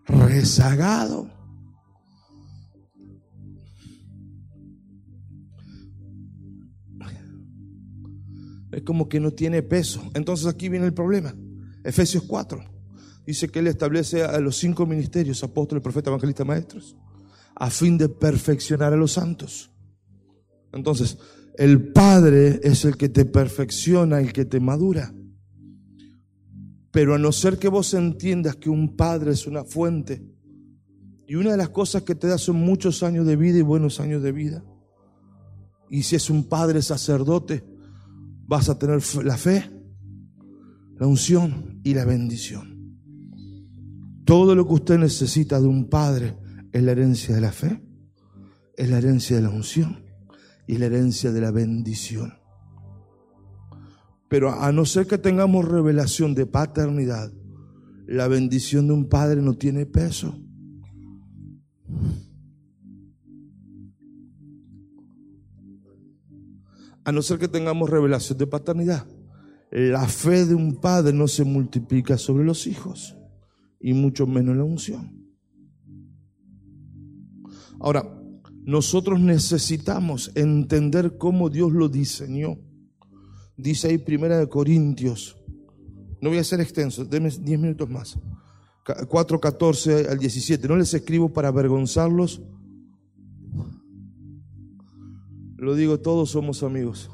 Rezagado. 0.05 1.35
es 8.69 8.83
como 8.83 9.09
que 9.09 9.19
no 9.19 9.31
tiene 9.31 9.63
peso. 9.63 10.03
Entonces 10.13 10.45
aquí 10.45 10.69
viene 10.69 10.85
el 10.85 10.93
problema. 10.93 11.33
Efesios 11.83 12.23
4 12.27 12.76
dice 13.27 13.49
que 13.49 13.59
Él 13.59 13.67
establece 13.67 14.23
a 14.23 14.39
los 14.39 14.55
cinco 14.55 14.85
ministerios, 14.85 15.43
apóstoles, 15.43 15.83
profetas, 15.83 16.07
evangelistas, 16.07 16.47
maestros, 16.47 16.95
a 17.55 17.69
fin 17.69 17.97
de 17.97 18.07
perfeccionar 18.07 18.93
a 18.93 18.97
los 18.97 19.11
santos. 19.11 19.69
Entonces, 20.71 21.17
el 21.57 21.91
Padre 21.91 22.61
es 22.63 22.85
el 22.85 22.95
que 22.95 23.09
te 23.09 23.25
perfecciona, 23.25 24.21
el 24.21 24.31
que 24.31 24.45
te 24.45 24.61
madura. 24.61 25.13
Pero 26.91 27.15
a 27.15 27.17
no 27.17 27.33
ser 27.33 27.59
que 27.59 27.67
vos 27.67 27.93
entiendas 27.93 28.55
que 28.55 28.69
un 28.69 28.95
Padre 28.95 29.31
es 29.31 29.45
una 29.45 29.65
fuente, 29.65 30.23
y 31.27 31.35
una 31.35 31.51
de 31.51 31.57
las 31.57 31.69
cosas 31.69 32.03
que 32.03 32.15
te 32.15 32.27
da 32.27 32.37
son 32.37 32.55
muchos 32.55 33.03
años 33.03 33.27
de 33.27 33.35
vida 33.35 33.57
y 33.57 33.61
buenos 33.61 33.99
años 33.99 34.23
de 34.23 34.31
vida. 34.31 34.63
Y 35.89 36.03
si 36.03 36.15
es 36.15 36.29
un 36.29 36.47
Padre 36.47 36.81
sacerdote, 36.81 37.65
vas 38.45 38.69
a 38.69 38.79
tener 38.79 39.01
la 39.25 39.35
fe, 39.35 39.69
la 40.97 41.07
unción 41.07 41.81
y 41.83 41.93
la 41.93 42.05
bendición. 42.05 42.76
Todo 44.27 44.55
lo 44.55 44.67
que 44.67 44.73
usted 44.73 44.97
necesita 44.99 45.59
de 45.61 45.67
un 45.67 45.89
padre 45.89 46.37
es 46.73 46.83
la 46.83 46.91
herencia 46.91 47.33
de 47.33 47.41
la 47.41 47.53
fe, 47.53 47.81
es 48.75 48.89
la 48.89 48.97
herencia 48.97 49.37
de 49.37 49.41
la 49.41 49.49
unción 49.49 50.03
y 50.67 50.77
la 50.77 50.87
herencia 50.87 51.31
de 51.31 51.39
la 51.41 51.49
bendición. 51.49 52.33
Pero 54.27 54.51
a 54.51 54.71
no 54.73 54.85
ser 54.85 55.07
que 55.07 55.17
tengamos 55.17 55.65
revelación 55.65 56.35
de 56.35 56.45
paternidad, 56.45 57.31
la 58.05 58.27
bendición 58.27 58.87
de 58.87 58.93
un 58.93 59.07
padre 59.07 59.41
no 59.41 59.53
tiene 59.53 59.85
peso. 59.85 60.37
a 67.07 67.13
no 67.13 67.21
ser 67.21 67.39
que 67.39 67.47
tengamos 67.47 67.89
revelación 67.89 68.37
de 68.37 68.47
paternidad. 68.47 69.07
La 69.71 70.05
fe 70.09 70.45
de 70.45 70.55
un 70.55 70.75
padre 70.81 71.13
no 71.13 71.29
se 71.29 71.45
multiplica 71.45 72.17
sobre 72.17 72.43
los 72.43 72.67
hijos, 72.67 73.16
y 73.79 73.93
mucho 73.93 74.27
menos 74.27 74.55
la 74.55 74.63
unción. 74.63 75.27
Ahora, 77.79 78.03
nosotros 78.63 79.19
necesitamos 79.19 80.31
entender 80.35 81.17
cómo 81.17 81.49
Dios 81.49 81.71
lo 81.71 81.89
diseñó. 81.89 82.57
Dice 83.55 83.87
ahí 83.87 83.97
Primera 83.97 84.37
de 84.37 84.49
Corintios, 84.49 85.37
no 86.21 86.29
voy 86.29 86.39
a 86.39 86.43
ser 86.43 86.59
extenso, 86.59 87.05
denme 87.05 87.29
10 87.29 87.59
minutos 87.59 87.89
más. 87.89 88.19
4, 89.07 89.39
14 89.39 90.07
al 90.07 90.17
17. 90.17 90.67
No 90.67 90.77
les 90.77 90.93
escribo 90.93 91.31
para 91.31 91.49
avergonzarlos, 91.49 92.41
lo 95.57 95.75
digo, 95.75 95.99
todos 95.99 96.29
somos 96.29 96.63
amigos. 96.63 97.09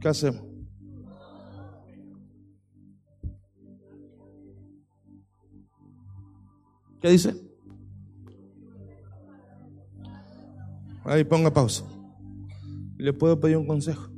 ¿Qué 0.00 0.08
hacemos? 0.08 0.49
¿Qué 7.00 7.10
dice? 7.10 7.34
Ahí 11.04 11.24
ponga 11.24 11.52
pausa. 11.52 11.84
¿Le 12.98 13.12
puedo 13.12 13.40
pedir 13.40 13.56
un 13.56 13.66
consejo? 13.66 14.10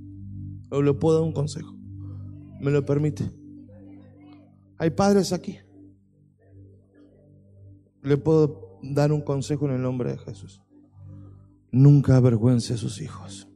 ¿O 0.70 0.82
le 0.82 0.92
puedo 0.92 1.18
dar 1.18 1.26
un 1.26 1.32
consejo? 1.32 1.74
¿Me 2.60 2.70
lo 2.70 2.84
permite? 2.84 3.30
Hay 4.78 4.90
padres 4.90 5.32
aquí. 5.32 5.58
Le 8.02 8.16
puedo 8.16 8.80
dar 8.82 9.12
un 9.12 9.20
consejo 9.20 9.66
en 9.66 9.74
el 9.74 9.82
nombre 9.82 10.10
de 10.10 10.18
Jesús. 10.18 10.60
Nunca 11.70 12.16
avergüence 12.16 12.74
a 12.74 12.76
sus 12.76 13.00
hijos. 13.00 13.48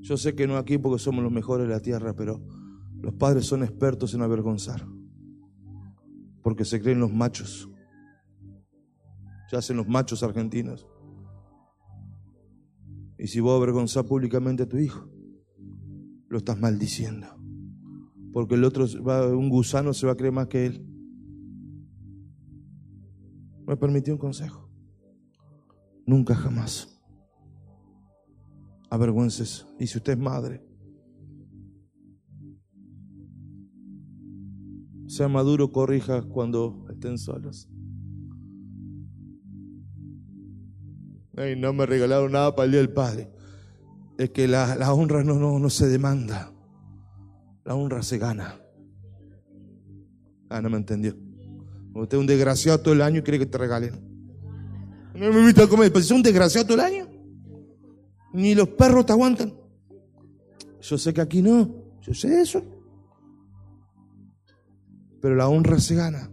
Yo 0.00 0.16
sé 0.16 0.34
que 0.34 0.46
no 0.46 0.56
aquí 0.56 0.78
porque 0.78 0.98
somos 0.98 1.22
los 1.22 1.32
mejores 1.32 1.66
de 1.68 1.72
la 1.72 1.80
tierra, 1.80 2.14
pero 2.14 2.42
los 3.00 3.14
padres 3.14 3.46
son 3.46 3.62
expertos 3.62 4.12
en 4.14 4.22
avergonzar. 4.22 4.84
Porque 6.44 6.64
se 6.64 6.80
creen 6.80 7.00
los 7.00 7.12
machos. 7.12 7.68
Se 9.50 9.56
hacen 9.56 9.76
los 9.76 9.88
machos 9.88 10.22
argentinos. 10.22 10.86
Y 13.18 13.26
si 13.26 13.40
vos 13.40 13.56
avergonzás 13.56 14.04
públicamente 14.04 14.62
a 14.62 14.68
tu 14.68 14.76
hijo, 14.76 15.08
lo 16.28 16.38
estás 16.38 16.60
maldiciendo. 16.60 17.26
Porque 18.32 18.54
el 18.54 18.64
otro, 18.64 18.86
va, 19.02 19.26
un 19.28 19.48
gusano 19.48 19.92
se 19.92 20.06
va 20.06 20.12
a 20.12 20.16
creer 20.16 20.32
más 20.32 20.46
que 20.46 20.66
él. 20.66 20.86
Me 23.66 23.76
permitió 23.76 24.14
un 24.14 24.18
consejo. 24.18 24.70
Nunca 26.06 26.36
jamás 26.36 26.94
avergüences. 28.90 29.66
Y 29.78 29.86
si 29.86 29.98
usted 29.98 30.12
es 30.12 30.18
madre, 30.18 30.62
sea 35.14 35.28
maduro, 35.28 35.70
corrija 35.70 36.22
cuando 36.22 36.86
estén 36.90 37.18
solos. 37.18 37.68
Ay, 41.36 41.56
no 41.56 41.72
me 41.72 41.86
regalaron 41.86 42.32
nada 42.32 42.54
para 42.54 42.66
el 42.66 42.72
Día 42.72 42.80
del 42.80 42.92
Padre. 42.92 43.30
Es 44.18 44.30
que 44.30 44.48
la, 44.48 44.76
la 44.76 44.92
honra 44.92 45.22
no, 45.22 45.34
no, 45.34 45.58
no 45.58 45.70
se 45.70 45.86
demanda. 45.86 46.52
La 47.64 47.74
honra 47.74 48.02
se 48.02 48.18
gana. 48.18 48.56
Ah, 50.48 50.60
no 50.60 50.68
me 50.68 50.76
entendió. 50.76 51.16
Usted 51.94 52.16
es 52.16 52.20
un 52.20 52.26
desgraciado 52.26 52.80
todo 52.80 52.94
el 52.94 53.02
año 53.02 53.20
y 53.20 53.22
quiere 53.22 53.38
que 53.38 53.46
te 53.46 53.58
regalen. 53.58 53.92
No 55.14 55.32
me 55.32 55.40
invita 55.40 55.62
a 55.62 55.68
comer, 55.68 55.92
pues 55.92 56.06
es 56.06 56.10
un 56.10 56.22
desgraciado 56.22 56.66
todo 56.66 56.78
el 56.78 56.84
año. 56.84 57.08
Ni 58.32 58.54
los 58.54 58.68
perros 58.68 59.06
te 59.06 59.12
aguantan. 59.12 59.54
Yo 60.80 60.98
sé 60.98 61.14
que 61.14 61.20
aquí 61.20 61.40
no. 61.40 61.70
Yo 62.02 62.12
sé 62.14 62.40
eso. 62.40 62.73
Pero 65.24 65.36
la 65.36 65.48
honra 65.48 65.80
se 65.80 65.94
gana. 65.94 66.30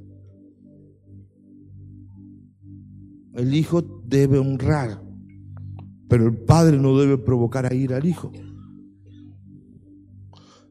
El 3.35 3.55
hijo 3.55 3.81
debe 4.05 4.37
honrar, 4.37 5.01
pero 6.09 6.27
el 6.27 6.35
padre 6.35 6.77
no 6.77 6.97
debe 6.97 7.17
provocar 7.17 7.71
a 7.71 7.73
ir 7.73 7.93
al 7.93 8.05
hijo. 8.05 8.33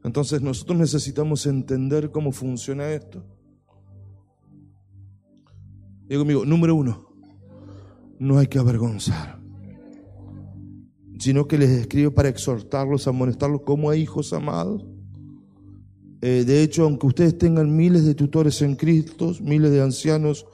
Entonces 0.03 0.39
nosotros 0.43 0.77
necesitamos 0.77 1.47
entender 1.47 2.11
cómo 2.11 2.31
funciona 2.31 2.91
esto. 2.91 3.25
Digo 6.07 6.21
conmigo, 6.21 6.45
número 6.45 6.75
uno, 6.75 7.15
no 8.19 8.37
hay 8.37 8.45
que 8.45 8.59
avergonzar, 8.59 9.41
sino 11.17 11.47
que 11.47 11.57
les 11.57 11.71
escribo 11.71 12.11
para 12.11 12.29
exhortarlos, 12.29 13.07
amonestarlos 13.07 13.61
como 13.65 13.89
a 13.89 13.95
hijos 13.95 14.31
amados. 14.31 14.85
Eh, 16.21 16.43
de 16.45 16.61
hecho, 16.61 16.83
aunque 16.83 17.07
ustedes 17.07 17.37
tengan 17.37 17.75
miles 17.75 18.05
de 18.05 18.13
tutores 18.13 18.61
en 18.61 18.75
Cristo, 18.75 19.33
miles 19.41 19.71
de 19.71 19.81
ancianos, 19.81 20.45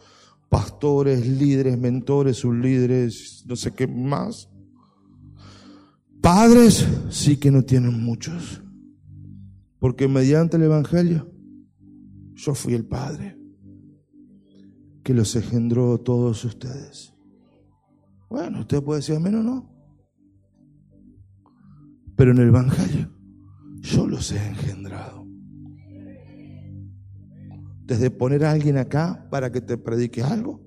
pastores, 0.50 1.28
líderes, 1.28 1.78
mentores, 1.78 2.44
líderes, 2.46 3.44
no 3.46 3.56
sé 3.56 3.74
qué 3.74 3.86
más, 3.86 4.50
padres 6.22 6.88
sí 7.10 7.38
que 7.38 7.52
no 7.52 7.64
tienen 7.64 8.02
muchos. 8.02 8.62
Porque 9.80 10.08
mediante 10.08 10.58
el 10.58 10.64
Evangelio 10.64 11.30
yo 12.34 12.56
fui 12.56 12.74
el 12.74 12.86
Padre 12.86 13.38
que 15.04 15.14
los 15.14 15.36
engendró 15.36 15.98
todos 16.00 16.44
ustedes. 16.44 17.14
Bueno, 18.30 18.62
usted 18.62 18.84
puede 18.84 19.00
decir 19.00 19.16
amén 19.16 19.36
o 19.36 19.44
no. 19.44 19.70
Pero 22.16 22.32
en 22.32 22.40
el 22.40 22.48
Evangelio 22.48 23.10
yo 23.80 24.08
los 24.08 24.32
he 24.32 24.48
engendrado. 24.48 25.27
Desde 27.88 28.12
poner 28.12 28.46
a 28.46 28.52
alguien 28.52 28.78
acá 28.78 29.28
para 29.32 29.52
que 29.52 29.62
te 29.62 29.78
predique 29.78 30.22
algo, 30.22 30.62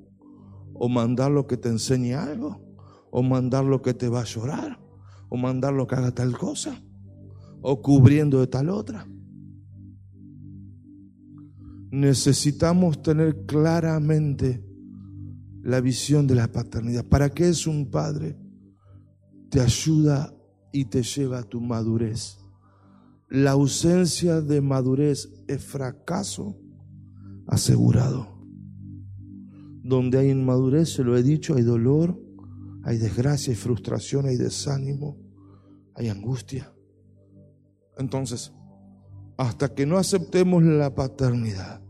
o 0.75 0.89
mandarlo 0.89 1.47
que 1.47 1.57
te 1.57 1.69
enseñe 1.69 2.15
algo, 2.15 2.61
o 3.13 3.23
mandarlo 3.23 3.83
que 3.83 3.95
te 3.95 4.09
va 4.09 4.23
a 4.23 4.25
llorar, 4.25 4.81
o 5.29 5.37
mandarlo 5.37 5.87
que 5.87 5.95
haga 5.95 6.13
tal 6.13 6.37
cosa 6.37 6.83
o 7.63 7.83
cubriendo 7.83 8.41
de 8.41 8.47
tal 8.47 8.71
otra. 8.71 9.07
Necesitamos 11.91 13.03
tener 13.03 13.47
claramente 13.47 14.65
la 15.63 15.81
visión 15.81 16.27
de 16.27 16.37
la 16.37 16.49
paternidad. 16.51 17.05
¿Para 17.05 17.31
qué 17.31 17.49
es 17.49 17.67
un 17.67 17.91
padre? 17.91 18.39
Te 19.51 19.61
ayuda 19.61 20.33
y 20.73 20.85
te 20.85 21.03
lleva 21.03 21.41
a 21.41 21.43
tu 21.43 21.61
madurez. 21.61 22.39
La 23.29 23.53
ausencia 23.53 24.41
de 24.41 24.61
madurez 24.61 25.29
es 25.49 25.63
fracaso 25.65 26.57
asegurado. 27.51 28.29
Donde 29.83 30.19
hay 30.19 30.31
inmadurez, 30.31 30.95
se 30.95 31.05
lo 31.05 31.17
he 31.17 31.23
dicho, 31.23 31.57
hay 31.57 31.63
dolor, 31.63 32.19
hay 32.85 32.97
desgracia, 32.97 33.51
hay 33.51 33.57
frustración, 33.57 34.27
hay 34.27 34.37
desánimo, 34.37 35.19
hay 35.95 36.09
angustia. 36.09 36.73
Entonces, 37.99 38.53
hasta 39.37 39.75
que 39.75 39.85
no 39.85 39.99
aceptemos 39.99 40.63
la 40.63 40.95
paternidad, 40.95 41.83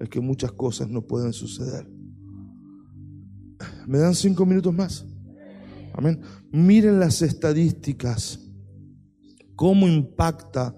es 0.00 0.08
que 0.08 0.20
muchas 0.20 0.52
cosas 0.52 0.88
no 0.88 1.02
pueden 1.02 1.32
suceder. 1.32 1.88
¿Me 3.86 3.98
dan 3.98 4.14
cinco 4.14 4.44
minutos 4.46 4.74
más? 4.74 5.06
Amén. 5.94 6.20
Miren 6.50 6.98
las 7.00 7.22
estadísticas. 7.22 8.40
¿Cómo 9.56 9.88
impacta 9.88 10.77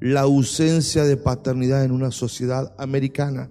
la 0.00 0.22
ausencia 0.22 1.04
de 1.04 1.16
paternidad 1.16 1.84
en 1.84 1.92
una 1.92 2.10
sociedad 2.10 2.74
americana? 2.78 3.50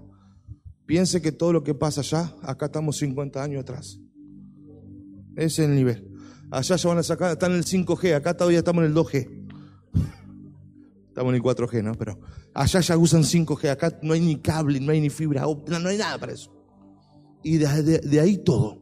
Piense 0.86 1.22
que 1.22 1.32
todo 1.32 1.52
lo 1.52 1.64
que 1.64 1.74
pasa 1.74 2.02
allá, 2.02 2.34
acá 2.44 2.68
estamos 2.68 2.98
50 2.98 3.42
años 3.42 3.62
atrás. 3.62 4.00
Ese 5.36 5.64
es 5.64 5.70
el 5.70 5.76
nivel. 5.76 6.08
Allá 6.52 6.76
ya 6.76 6.90
van 6.90 7.00
a 7.00 7.04
sacar, 7.04 7.32
están 7.32 7.52
en 7.52 7.58
el 7.58 7.66
5G, 7.66 8.14
acá 8.14 8.36
todavía 8.36 8.60
estamos 8.60 8.84
en 8.84 8.92
el 8.92 8.96
2G. 8.96 9.48
Estamos 11.08 11.30
en 11.30 11.36
el 11.36 11.42
4G, 11.42 11.82
¿no? 11.82 11.94
Pero 11.94 12.20
allá 12.54 12.82
ya 12.82 12.98
usan 12.98 13.24
5G, 13.24 13.70
acá 13.70 13.98
no 14.04 14.14
hay 14.14 14.20
ni 14.20 14.36
cable, 14.42 14.82
no 14.82 14.92
hay 14.92 15.00
ni 15.00 15.10
fibra 15.10 15.44
no 15.44 15.88
hay 15.88 15.98
nada 15.98 16.18
para 16.18 16.34
eso. 16.34 16.52
Y 17.42 17.58
de, 17.58 18.00
de 18.00 18.20
ahí 18.20 18.38
todo. 18.38 18.82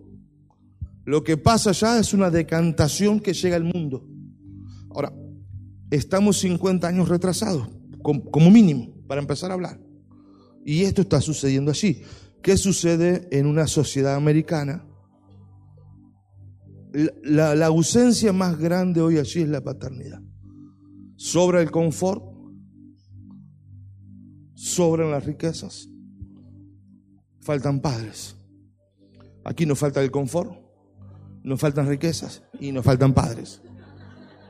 Lo 1.06 1.24
que 1.24 1.38
pasa 1.38 1.70
allá 1.70 2.00
es 2.00 2.14
una 2.14 2.32
decantación 2.32 3.20
que 3.20 3.34
llega 3.34 3.56
al 3.56 3.66
mundo. 3.66 4.08
Ahora, 4.90 5.14
estamos 5.96 6.38
50 6.40 6.88
años 6.88 7.10
retrasados, 7.10 7.70
como 8.02 8.52
mínimo, 8.52 8.94
para 9.08 9.22
empezar 9.22 9.52
a 9.52 9.56
hablar. 9.56 9.80
Y 10.66 10.84
esto 10.84 11.02
está 11.02 11.22
sucediendo 11.22 11.72
allí. 11.72 12.02
¿Qué 12.42 12.58
sucede 12.58 13.28
en 13.32 13.46
una 13.46 13.68
sociedad 13.68 14.16
americana? 14.16 14.86
la, 16.94 17.66
ausencia 17.66 18.32
más 18.34 18.58
grande 18.60 19.02
hoy 19.02 19.18
allí 19.18 19.42
es 19.42 19.50
la 19.50 19.62
paternidad. 19.62 20.22
Sobra 21.16 21.62
el 21.62 21.72
confort, 21.72 22.24
sobran 24.54 25.12
las 25.12 25.26
riquezas, 25.26 25.90
faltan 27.42 27.82
padres. 27.82 28.36
Aquí 29.44 29.66
no 29.66 29.76
falta 29.76 30.02
el 30.02 30.12
confort, 30.12 30.52
no 31.44 31.58
faltan 31.58 31.88
riquezas 31.88 32.44
y 32.60 32.72
no 32.72 32.84
faltan 32.84 33.14
padres. 33.14 33.62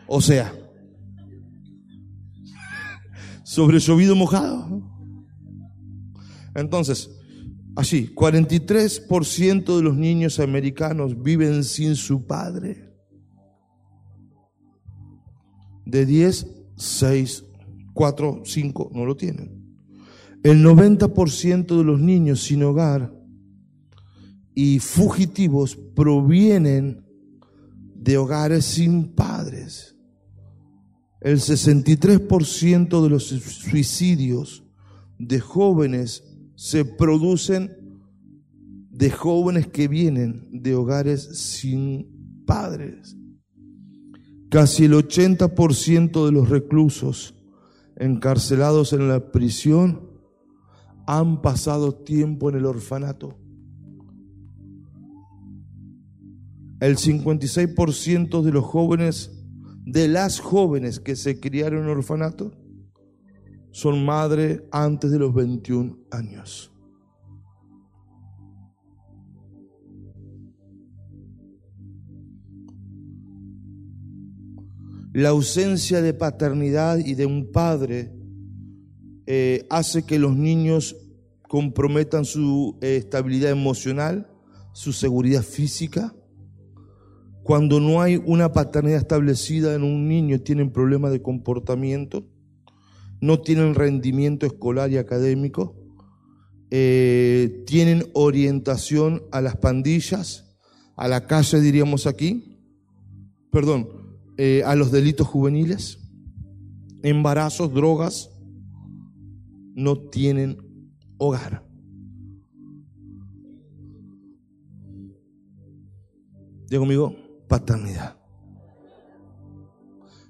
O 0.08 0.22
sea, 0.22 0.54
sobre 3.54 3.80
llovido 3.80 4.16
mojado. 4.16 4.82
Entonces, 6.56 7.10
Así, 7.76 8.14
43% 8.14 9.76
de 9.76 9.82
los 9.82 9.98
niños 9.98 10.40
americanos 10.40 11.22
viven 11.22 11.64
sin 11.64 11.96
su 11.96 12.26
padre. 12.28 12.94
De 15.86 16.06
10, 16.06 16.48
6, 16.76 17.44
4, 17.94 18.44
5 18.46 18.92
no 18.94 19.06
lo 19.06 19.18
tienen. 19.18 19.64
El 20.44 20.64
90% 20.64 21.78
de 21.78 21.84
los 21.84 22.00
niños 22.00 22.44
sin 22.44 22.64
hogar 22.64 23.12
y 24.54 24.78
fugitivos 24.78 25.76
provienen 25.76 27.04
de 27.96 28.18
hogares 28.18 28.66
sin 28.66 29.16
padres. 29.16 29.93
El 31.24 31.40
63% 31.40 33.02
de 33.02 33.10
los 33.10 33.28
suicidios 33.28 34.64
de 35.18 35.40
jóvenes 35.40 36.24
se 36.56 36.84
producen 36.84 37.72
de 38.90 39.10
jóvenes 39.10 39.68
que 39.68 39.88
vienen 39.88 40.50
de 40.52 40.76
hogares 40.76 41.24
sin 41.40 42.44
padres. 42.46 43.16
Casi 44.50 44.86
el 44.86 44.94
80% 44.94 46.26
de 46.26 46.32
los 46.32 46.50
reclusos 46.50 47.34
encarcelados 47.96 48.94
en 48.94 49.08
la 49.08 49.32
prisión 49.32 50.10
han 51.08 51.42
pasado 51.42 51.96
tiempo 51.96 52.50
en 52.50 52.58
el 52.58 52.66
orfanato. 52.66 53.38
El 56.80 56.98
56% 56.98 58.42
de 58.42 58.52
los 58.52 58.66
jóvenes, 58.66 59.33
de 59.86 60.08
las 60.08 60.40
jóvenes 60.40 61.00
que 61.00 61.16
se 61.16 61.40
criaron 61.40 61.84
en 61.84 61.90
orfanato, 61.90 62.52
son 63.72 64.06
madre 64.06 64.68
antes 64.72 65.12
de 65.12 65.20
los 65.20 65.34
21 65.34 65.98
años. 66.12 66.72
La 75.14 75.30
ausencia 75.30 76.02
de 76.02 76.14
paternidad 76.14 76.98
y 76.98 77.14
de 77.14 77.28
un 77.28 77.52
padre 77.52 78.12
eh, 79.28 79.68
hace 79.70 80.06
que 80.06 80.18
los 80.18 80.36
niños 80.36 80.96
comprometan 81.48 82.26
su 82.26 82.80
eh, 82.82 82.96
estabilidad 82.98 83.52
emocional, 83.52 84.28
su 84.74 84.92
seguridad 84.92 85.44
física. 85.44 86.16
Cuando 87.44 87.80
no 87.80 88.02
hay 88.02 88.16
una 88.26 88.54
paternidad 88.54 89.00
establecida 89.00 89.76
en 89.76 89.84
un 89.84 90.08
niño, 90.08 90.40
tienen 90.42 90.72
problemas 90.72 91.12
de 91.12 91.22
comportamiento, 91.22 92.26
no 93.20 93.42
tienen 93.42 93.76
rendimiento 93.76 94.46
escolar 94.46 94.92
y 94.92 94.98
académico, 94.98 95.76
eh, 96.72 97.64
tienen 97.68 98.06
orientación 98.14 99.24
a 99.32 99.42
las 99.42 99.58
pandillas, 99.58 100.58
a 100.96 101.08
la 101.08 101.28
calle 101.28 101.60
diríamos 101.60 102.08
aquí, 102.08 102.60
perdón, 103.52 103.90
a 104.66 104.76
los 104.76 104.92
delitos 104.92 105.28
juveniles, 105.28 106.00
embarazos, 107.04 107.74
drogas, 107.74 108.32
no 109.76 109.98
tienen 109.98 110.58
hogar. 111.18 111.64
Diga 116.70 116.80
conmigo, 116.80 117.23
paternidad. 117.54 118.18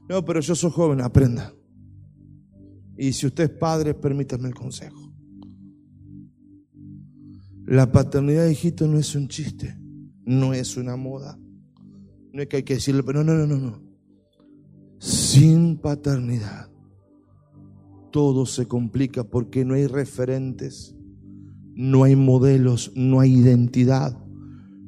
No, 0.10 0.26
pero 0.26 0.42
yo 0.42 0.56
soy 0.56 0.72
joven, 0.72 1.00
aprenda. 1.00 1.54
Y 2.98 3.14
si 3.14 3.28
usted 3.28 3.46
es 3.46 3.50
padre, 3.50 3.94
permítame 3.94 4.50
el 4.50 4.54
consejo. 4.54 5.10
La 7.66 7.90
paternidad, 7.90 8.46
hijito, 8.48 8.88
no 8.90 9.00
es 9.00 9.16
un 9.16 9.30
chiste, 9.30 9.80
no 10.26 10.54
es 10.54 10.76
una 10.76 10.98
moda. 10.98 11.40
No 12.34 12.42
es 12.42 12.50
que 12.50 12.58
hay 12.58 12.64
que 12.64 12.74
decirle, 12.74 13.04
pero 13.04 13.24
no, 13.24 13.34
no, 13.36 13.48
no, 13.48 13.58
no. 13.58 13.82
Sin 15.00 15.78
paternidad 15.78 16.70
todo 18.12 18.46
se 18.46 18.68
complica 18.68 19.24
porque 19.24 19.64
no 19.64 19.76
hay 19.76 19.88
referentes, 19.88 20.94
no 21.74 22.04
hay 22.04 22.18
modelos, 22.18 22.92
no 22.96 23.22
hay 23.22 23.34
identidad, 23.34 24.23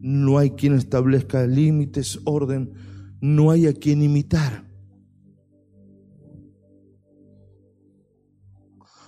no 0.06 0.38
hay 0.38 0.52
quien 0.52 0.76
establezca 0.76 1.48
límites, 1.48 2.20
orden, 2.26 2.74
no 3.22 3.50
hay 3.50 3.65
a 3.65 3.74
quien 3.74 4.04
imitar. 4.04 4.63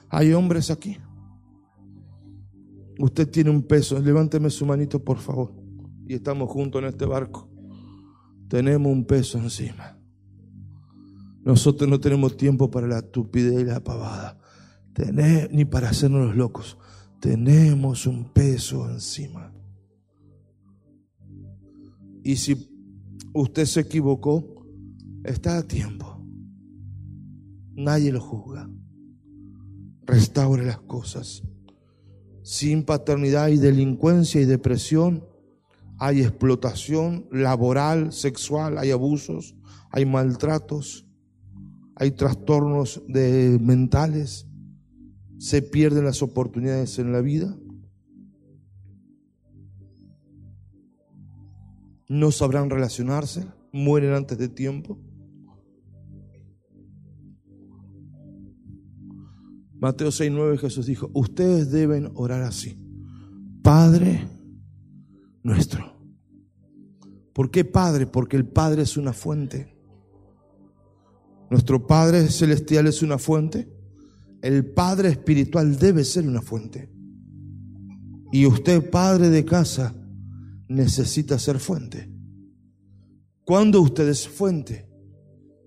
Hay 0.09 0.33
hombres 0.33 0.71
aquí. 0.71 0.97
Usted 2.97 3.29
tiene 3.29 3.51
un 3.51 3.61
peso, 3.61 3.99
levánteme 3.99 4.49
su 4.49 4.65
manito 4.65 5.03
por 5.03 5.19
favor. 5.19 5.53
Y 6.07 6.15
estamos 6.15 6.49
juntos 6.49 6.81
en 6.81 6.87
este 6.87 7.05
barco. 7.05 7.47
Tenemos 8.47 8.91
un 8.91 9.05
peso 9.05 9.37
encima. 9.37 9.99
Nosotros 11.43 11.87
no 11.87 11.99
tenemos 11.99 12.35
tiempo 12.37 12.71
para 12.71 12.87
la 12.87 12.97
estupidez 12.97 13.61
y 13.61 13.65
la 13.65 13.83
pavada, 13.83 14.39
ni 15.51 15.63
para 15.63 15.89
hacernos 15.89 16.25
los 16.25 16.35
locos. 16.35 16.75
Tenemos 17.19 18.07
un 18.07 18.33
peso 18.33 18.89
encima. 18.89 19.53
Y 22.27 22.35
si 22.35 22.55
usted 23.33 23.65
se 23.65 23.79
equivocó, 23.79 24.67
está 25.23 25.57
a 25.57 25.63
tiempo. 25.63 26.21
Nadie 27.73 28.11
lo 28.11 28.19
juzga. 28.19 28.69
Restaure 30.05 30.65
las 30.65 30.79
cosas. 30.81 31.41
Sin 32.43 32.83
paternidad 32.83 33.45
hay 33.45 33.57
delincuencia 33.57 34.41
y 34.41 34.45
depresión, 34.45 35.23
hay 35.97 36.21
explotación 36.21 37.27
laboral, 37.31 38.11
sexual, 38.11 38.77
hay 38.77 38.91
abusos, 38.91 39.55
hay 39.91 40.05
maltratos 40.05 41.07
hay 41.99 42.11
trastornos 42.11 43.01
de 43.07 43.57
mentales, 43.59 44.45
se 45.39 45.63
pierden 45.63 46.05
las 46.05 46.21
oportunidades 46.21 46.99
en 46.99 47.11
la 47.11 47.21
vida, 47.21 47.57
no 52.07 52.31
sabrán 52.31 52.69
relacionarse, 52.69 53.45
mueren 53.71 54.13
antes 54.13 54.37
de 54.37 54.49
tiempo. 54.49 54.99
Mateo 59.79 60.09
6:9 60.09 60.57
Jesús 60.57 60.87
dijo, 60.87 61.11
ustedes 61.13 61.71
deben 61.71 62.09
orar 62.15 62.41
así, 62.41 62.75
Padre 63.61 64.27
nuestro. 65.43 65.95
¿Por 67.33 67.51
qué 67.51 67.63
Padre? 67.63 68.07
Porque 68.07 68.35
el 68.35 68.47
Padre 68.47 68.81
es 68.81 68.97
una 68.97 69.13
fuente. 69.13 69.77
Nuestro 71.51 71.85
Padre 71.85 72.27
Celestial 72.29 72.87
es 72.87 73.03
una 73.03 73.17
fuente. 73.17 73.71
El 74.41 74.65
Padre 74.73 75.09
Espiritual 75.09 75.77
debe 75.77 76.03
ser 76.03 76.27
una 76.27 76.41
fuente. 76.41 76.91
Y 78.31 78.45
usted, 78.45 78.89
Padre 78.89 79.29
de 79.29 79.45
casa, 79.45 79.95
necesita 80.67 81.39
ser 81.39 81.59
fuente. 81.59 82.09
¿Cuándo 83.43 83.81
usted 83.81 84.07
es 84.09 84.27
fuente? 84.27 84.89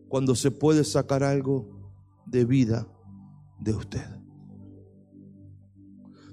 Cuando 0.08 0.34
se 0.34 0.50
puede 0.50 0.84
sacar 0.84 1.22
algo 1.22 1.92
de 2.26 2.44
vida 2.44 2.86
de 3.58 3.74
usted. 3.74 4.04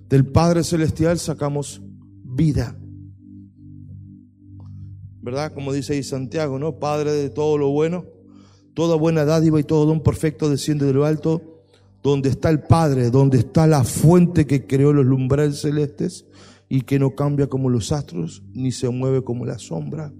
Del 0.10 0.26
Padre 0.26 0.64
Celestial 0.64 1.20
sacamos 1.20 1.82
vida. 2.24 2.78
¿Verdad? 5.22 5.54
Como 5.54 5.74
dice 5.74 5.94
ahí 5.94 6.04
Santiago, 6.04 6.58
¿no? 6.60 6.80
Padre 6.80 7.12
de 7.12 7.30
todo 7.30 7.58
lo 7.58 7.70
bueno 7.70 8.18
Toda 8.78 8.96
buena 8.96 9.26
dádiva 9.26 9.60
y 9.60 9.64
todo 9.64 9.88
don 9.88 10.02
perfecto 10.02 10.52
desciende 10.52 10.86
de 10.86 10.94
lo 10.94 11.04
alto, 11.04 11.64
donde 12.04 12.30
está 12.30 12.52
el 12.52 12.62
Padre, 12.62 13.10
donde 13.10 13.40
está 13.40 13.66
la 13.66 13.84
fuente 13.84 14.46
que 14.46 14.68
creó 14.68 14.94
los 14.94 15.04
lumbrales 15.04 15.62
celestes 15.62 16.28
y 16.70 16.82
que 16.82 17.00
no 17.00 17.16
cambia 17.16 17.48
como 17.48 17.70
los 17.70 17.92
astros, 17.92 18.44
ni 18.54 18.72
se 18.72 18.90
mueve 18.90 19.24
como 19.24 19.46
la 19.46 19.58
sombra. 19.58 20.14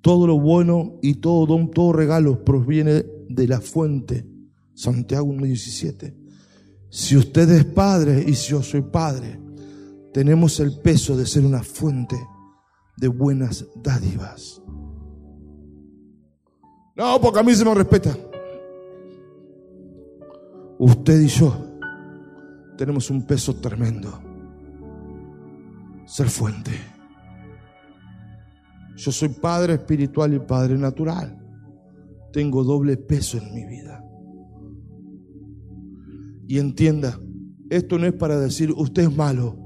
Todo 0.00 0.26
lo 0.26 0.38
bueno 0.38 0.98
y 1.02 1.14
todo 1.14 1.46
don, 1.46 1.70
todo 1.70 1.92
regalo 1.92 2.44
proviene 2.44 3.04
de 3.28 3.48
la 3.48 3.60
fuente. 3.60 4.26
Santiago 4.74 5.26
1.17. 5.26 6.14
Si 6.90 7.16
usted 7.16 7.48
es 7.50 7.64
padre 7.64 8.24
y 8.26 8.34
si 8.34 8.50
yo 8.50 8.62
soy 8.62 8.82
padre, 8.82 9.40
tenemos 10.12 10.60
el 10.60 10.78
peso 10.80 11.16
de 11.16 11.26
ser 11.26 11.44
una 11.44 11.62
fuente 11.62 12.16
de 12.96 13.08
buenas 13.08 13.66
dádivas. 13.76 14.60
No, 16.94 17.20
porque 17.20 17.40
a 17.40 17.42
mí 17.42 17.54
se 17.54 17.64
me 17.64 17.74
respeta. 17.74 18.16
Usted 20.78 21.20
y 21.20 21.28
yo 21.28 21.54
tenemos 22.76 23.08
un 23.10 23.24
peso 23.26 23.54
tremendo. 23.56 24.31
Ser 26.04 26.28
fuente. 26.28 26.72
Yo 28.96 29.10
soy 29.10 29.30
padre 29.30 29.74
espiritual 29.74 30.34
y 30.34 30.38
padre 30.38 30.76
natural. 30.76 31.38
Tengo 32.32 32.64
doble 32.64 32.96
peso 32.96 33.38
en 33.38 33.54
mi 33.54 33.64
vida. 33.64 34.04
Y 36.46 36.58
entienda, 36.58 37.18
esto 37.70 37.98
no 37.98 38.06
es 38.06 38.12
para 38.12 38.38
decir 38.38 38.72
usted 38.76 39.04
es 39.04 39.16
malo. 39.16 39.58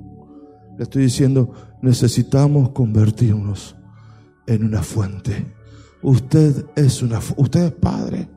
Le 0.77 0.85
estoy 0.85 1.05
diciendo, 1.05 1.53
necesitamos 1.83 2.70
convertirnos 2.70 3.77
en 4.46 4.64
una 4.64 4.83
fuente 4.83 5.57
Usted 6.07 6.66
es 6.77 7.03
una 7.03 7.20
usted 7.37 7.64
es 7.64 7.72
padre. 7.72 8.29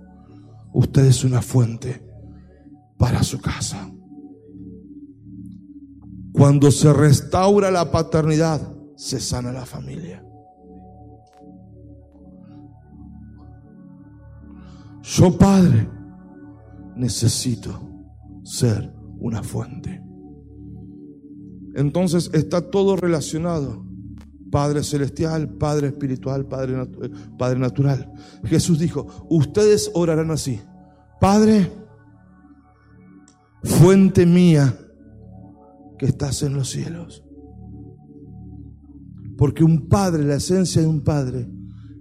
Usted 0.73 1.05
es 1.05 1.23
una 1.23 1.39
fuente 1.39 2.01
para 2.97 3.21
su 3.21 3.39
casa. 3.39 3.91
Cuando 6.33 6.71
se 6.71 6.93
restaura 6.93 7.71
la 7.71 7.91
paternidad, 7.91 8.61
se 8.95 9.19
sana 9.19 9.51
la 9.51 9.65
familia. 9.65 10.23
Yo, 15.01 15.37
padre, 15.37 15.89
necesito 16.95 17.81
ser 18.43 18.93
una 19.19 19.41
fuente. 19.41 20.03
Entonces 21.75 22.29
está 22.33 22.69
todo 22.69 22.95
relacionado. 22.95 23.85
Padre 24.51 24.83
celestial, 24.83 25.47
Padre 25.57 25.87
espiritual, 25.89 26.47
Padre, 26.47 26.75
natu- 26.75 27.37
Padre 27.37 27.59
natural. 27.59 28.11
Jesús 28.45 28.79
dijo, 28.79 29.05
ustedes 29.29 29.91
orarán 29.93 30.31
así. 30.31 30.59
Padre, 31.21 31.71
fuente 33.63 34.25
mía 34.25 34.75
que 35.99 36.07
estás 36.07 36.41
en 36.41 36.53
los 36.55 36.69
cielos. 36.69 37.23
Porque 39.37 39.63
un 39.63 39.87
padre, 39.87 40.23
la 40.23 40.35
esencia 40.35 40.81
de 40.81 40.87
un 40.87 41.01
padre, 41.01 41.47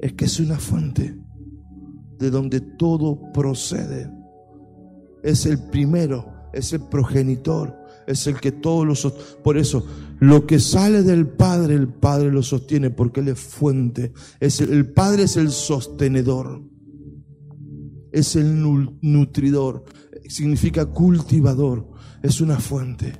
es 0.00 0.14
que 0.14 0.24
es 0.24 0.40
una 0.40 0.58
fuente 0.58 1.18
de 2.18 2.30
donde 2.30 2.60
todo 2.60 3.20
procede. 3.32 4.10
Es 5.22 5.46
el 5.46 5.58
primero, 5.70 6.32
es 6.52 6.72
el 6.72 6.80
progenitor, 6.88 7.76
es 8.06 8.26
el 8.26 8.40
que 8.40 8.52
todos 8.52 8.86
los... 8.86 9.04
Por 9.44 9.58
eso, 9.58 9.84
lo 10.20 10.46
que 10.46 10.58
sale 10.58 11.02
del 11.02 11.28
Padre, 11.28 11.74
el 11.74 11.88
Padre 11.88 12.32
lo 12.32 12.42
sostiene 12.42 12.90
porque 12.90 13.20
Él 13.20 13.28
es 13.28 13.38
fuente. 13.38 14.12
Es 14.40 14.60
el, 14.60 14.92
Padre 14.92 15.24
es 15.24 15.36
el 15.36 15.50
sostenedor, 15.50 16.62
es 18.10 18.34
el 18.34 18.60
nu- 18.60 18.98
nutridor, 19.02 19.84
significa 20.28 20.86
cultivador, 20.86 21.88
es 22.22 22.40
una 22.40 22.58
fuente. 22.58 23.12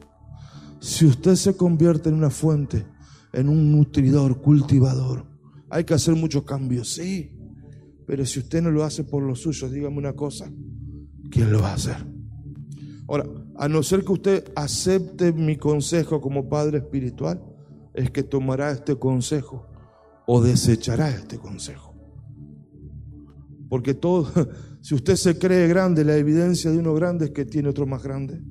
Si 0.81 1.07
usted 1.07 1.35
se 1.35 1.57
convierte 1.57 2.09
en 2.09 2.15
una 2.15 2.31
fuente, 2.31 2.87
en 3.33 3.49
un 3.49 3.73
nutridor, 3.73 4.41
cultivador, 4.41 5.27
hay 5.71 5.85
que 5.85 5.95
hacer 5.95 6.15
muchos 6.15 6.45
cambios, 6.45 6.93
sí. 6.95 7.35
Pero 8.07 8.25
si 8.25 8.39
usted 8.39 8.63
no 8.63 8.71
lo 8.71 8.85
hace 8.85 9.05
por 9.05 9.23
los 9.23 9.41
suyos, 9.41 9.71
dígame 9.71 9.99
una 9.99 10.15
cosa, 10.15 10.51
¿quién 11.31 11.53
lo 11.53 11.61
va 11.61 11.71
a 11.71 11.75
hacer? 11.75 11.97
Ahora, 13.07 13.25
a 13.57 13.69
no 13.69 13.83
ser 13.83 14.05
que 14.05 14.13
usted 14.13 14.53
acepte 14.55 15.33
mi 15.33 15.57
consejo 15.57 16.21
como 16.21 16.49
padre 16.49 16.79
espiritual, 16.79 17.43
es 17.95 18.11
que 18.11 18.23
tomará 18.23 18.71
este 18.71 18.97
consejo 18.97 19.67
o 20.27 20.41
desechará 20.41 21.11
este 21.11 21.39
consejo. 21.39 21.95
Porque 23.69 23.95
todo, 23.95 24.31
si 24.81 24.95
usted 24.95 25.17
se 25.17 25.39
cree 25.39 25.69
grande, 25.69 26.05
la 26.05 26.17
evidencia 26.17 26.71
de 26.71 26.79
uno 26.79 26.95
grande 26.95 27.27
es 27.27 27.31
que 27.33 27.45
tiene 27.45 27.69
otro 27.69 27.87
más 27.87 28.03
grande. 28.03 28.43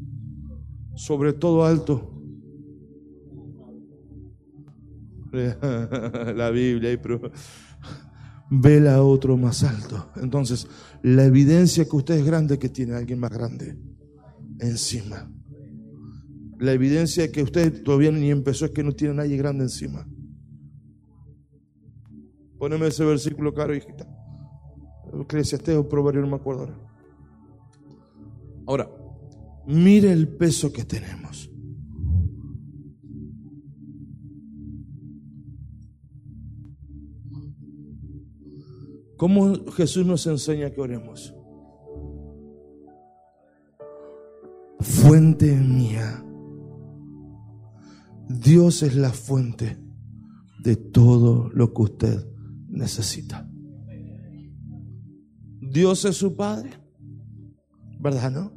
Sobre 0.96 1.34
todo 1.34 1.66
alto. 1.66 2.17
La 6.36 6.50
Biblia, 6.50 7.00
pero 7.02 7.32
vela 8.50 8.96
a 8.96 9.04
otro 9.04 9.38
más 9.38 9.64
alto. 9.64 10.12
Entonces, 10.16 10.68
la 11.04 11.26
evidencia 11.26 11.86
que 11.86 11.96
usted 11.96 12.16
es 12.16 12.26
grande 12.26 12.58
que 12.58 12.70
tiene 12.70 12.96
alguien 12.96 13.20
más 13.20 13.32
grande 13.32 13.78
encima. 14.60 15.30
La 16.60 16.72
evidencia 16.72 17.24
de 17.24 17.32
que 17.32 17.44
usted 17.44 17.84
todavía 17.84 18.12
ni 18.12 18.32
empezó 18.32 18.66
es 18.66 18.72
que 18.72 18.84
no 18.84 18.94
tiene 18.94 19.16
nadie 19.16 19.38
grande 19.38 19.66
encima. 19.66 20.08
Poneme 22.58 22.88
ese 22.88 23.06
versículo 23.06 23.54
caro, 23.54 23.76
hijita. 23.76 24.08
Eclesiastés 25.22 25.76
o 25.76 25.88
Proverbio, 25.88 26.22
no 26.22 26.28
me 26.28 26.36
acuerdo 26.36 26.62
ahora. 26.62 26.80
Ahora, 28.66 28.90
mire 29.68 30.12
el 30.12 30.28
peso 30.28 30.74
que 30.74 30.84
tenemos. 30.84 31.47
¿Cómo 39.18 39.66
Jesús 39.72 40.06
nos 40.06 40.28
enseña 40.28 40.70
que 40.70 40.80
oremos? 40.80 41.34
Fuente 44.80 45.56
mía. 45.56 46.24
Dios 48.30 48.84
es 48.84 48.96
la 48.96 49.12
fuente 49.12 49.78
de 50.64 50.76
todo 50.76 51.50
lo 51.50 51.74
que 51.74 51.82
usted 51.82 52.28
necesita. 52.70 53.50
Dios 55.62 56.06
es 56.06 56.16
su 56.16 56.36
Padre, 56.36 56.72
¿verdad, 58.00 58.32
no? 58.32 58.52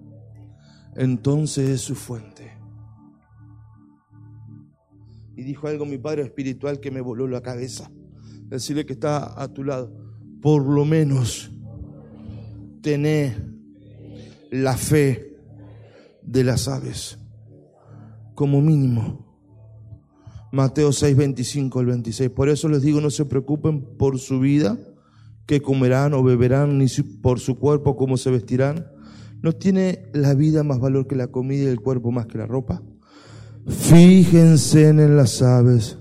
Entonces 0.94 1.68
es 1.70 1.80
su 1.80 1.94
fuente. 1.94 2.52
Y 5.36 5.42
dijo 5.42 5.68
algo 5.68 5.86
mi 5.86 5.96
Padre 5.96 6.22
espiritual 6.22 6.80
que 6.80 6.90
me 6.90 7.00
voló 7.00 7.26
la 7.26 7.40
cabeza. 7.40 7.90
Decirle 8.48 8.84
que 8.84 8.92
está 8.92 9.40
a 9.40 9.48
tu 9.48 9.64
lado. 9.64 10.09
Por 10.40 10.66
lo 10.66 10.84
menos 10.84 11.50
tené 12.82 13.36
la 14.50 14.76
fe 14.76 15.36
de 16.22 16.44
las 16.44 16.68
aves, 16.68 17.18
como 18.34 18.60
mínimo. 18.60 19.26
Mateo 20.52 20.92
6, 20.92 21.16
25 21.16 21.78
al 21.78 21.86
26. 21.86 22.30
Por 22.30 22.48
eso 22.48 22.68
les 22.68 22.82
digo, 22.82 23.00
no 23.00 23.10
se 23.10 23.24
preocupen 23.24 23.96
por 23.96 24.18
su 24.18 24.40
vida, 24.40 24.78
que 25.46 25.62
comerán 25.62 26.14
o 26.14 26.22
beberán, 26.22 26.78
ni 26.78 26.86
por 27.22 27.40
su 27.40 27.58
cuerpo, 27.58 27.96
cómo 27.96 28.16
se 28.16 28.30
vestirán. 28.30 28.86
¿No 29.42 29.52
tiene 29.52 30.10
la 30.12 30.34
vida 30.34 30.62
más 30.62 30.80
valor 30.80 31.06
que 31.06 31.16
la 31.16 31.28
comida 31.28 31.64
y 31.64 31.66
el 31.66 31.80
cuerpo 31.80 32.10
más 32.10 32.26
que 32.26 32.38
la 32.38 32.46
ropa? 32.46 32.82
Fíjense 33.66 34.88
en 34.88 35.16
las 35.16 35.42
aves 35.42 35.98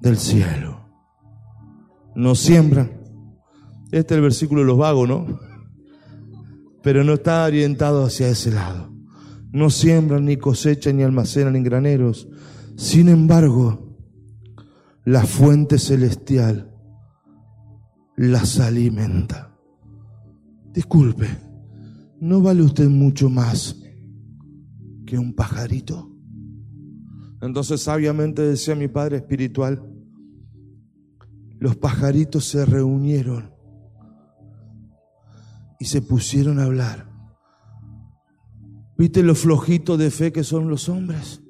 del 0.00 0.16
cielo. 0.16 0.88
No 2.14 2.34
siembran. 2.34 3.01
Este 3.92 4.14
es 4.14 4.16
el 4.16 4.22
versículo 4.22 4.62
de 4.62 4.66
los 4.68 4.78
vagos, 4.78 5.06
¿no? 5.06 5.38
Pero 6.82 7.04
no 7.04 7.12
está 7.12 7.44
orientado 7.44 8.06
hacia 8.06 8.28
ese 8.28 8.50
lado. 8.50 8.90
No 9.52 9.68
siembran, 9.68 10.24
ni 10.24 10.38
cosechan, 10.38 10.96
ni 10.96 11.02
almacenan 11.02 11.56
en 11.56 11.62
graneros. 11.62 12.26
Sin 12.74 13.10
embargo, 13.10 13.94
la 15.04 15.24
fuente 15.24 15.78
celestial 15.78 16.74
las 18.16 18.60
alimenta. 18.60 19.54
Disculpe, 20.72 21.26
¿no 22.18 22.40
vale 22.40 22.62
usted 22.62 22.88
mucho 22.88 23.28
más 23.28 23.76
que 25.04 25.18
un 25.18 25.34
pajarito? 25.34 26.10
Entonces 27.42 27.82
sabiamente 27.82 28.40
decía 28.40 28.74
mi 28.74 28.88
padre 28.88 29.18
espiritual, 29.18 29.86
los 31.58 31.76
pajaritos 31.76 32.46
se 32.46 32.64
reunieron 32.64 33.52
y 35.82 35.84
se 35.84 36.00
pusieron 36.00 36.60
a 36.60 36.66
hablar. 36.66 37.08
¿Viste 38.96 39.24
lo 39.24 39.34
flojito 39.34 39.96
de 39.96 40.12
fe 40.12 40.30
que 40.30 40.44
son 40.44 40.68
los 40.68 40.88
hombres? 40.88 41.42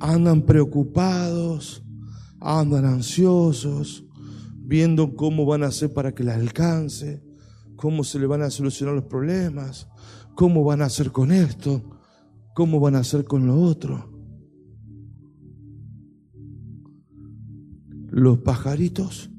Andan 0.00 0.42
preocupados, 0.42 1.84
andan 2.40 2.84
ansiosos, 2.84 4.04
viendo 4.56 5.14
cómo 5.14 5.46
van 5.46 5.62
a 5.62 5.68
hacer 5.68 5.92
para 5.92 6.12
que 6.12 6.24
la 6.24 6.34
alcance, 6.34 7.22
cómo 7.76 8.02
se 8.02 8.18
le 8.18 8.26
van 8.26 8.42
a 8.42 8.50
solucionar 8.50 8.96
los 8.96 9.04
problemas, 9.04 9.86
cómo 10.34 10.64
van 10.64 10.82
a 10.82 10.86
hacer 10.86 11.12
con 11.12 11.30
esto, 11.30 12.00
cómo 12.52 12.80
van 12.80 12.96
a 12.96 12.98
hacer 12.98 13.26
con 13.26 13.46
lo 13.46 13.60
otro. 13.60 14.10
Los 18.10 18.38
pajaritos 18.38 19.30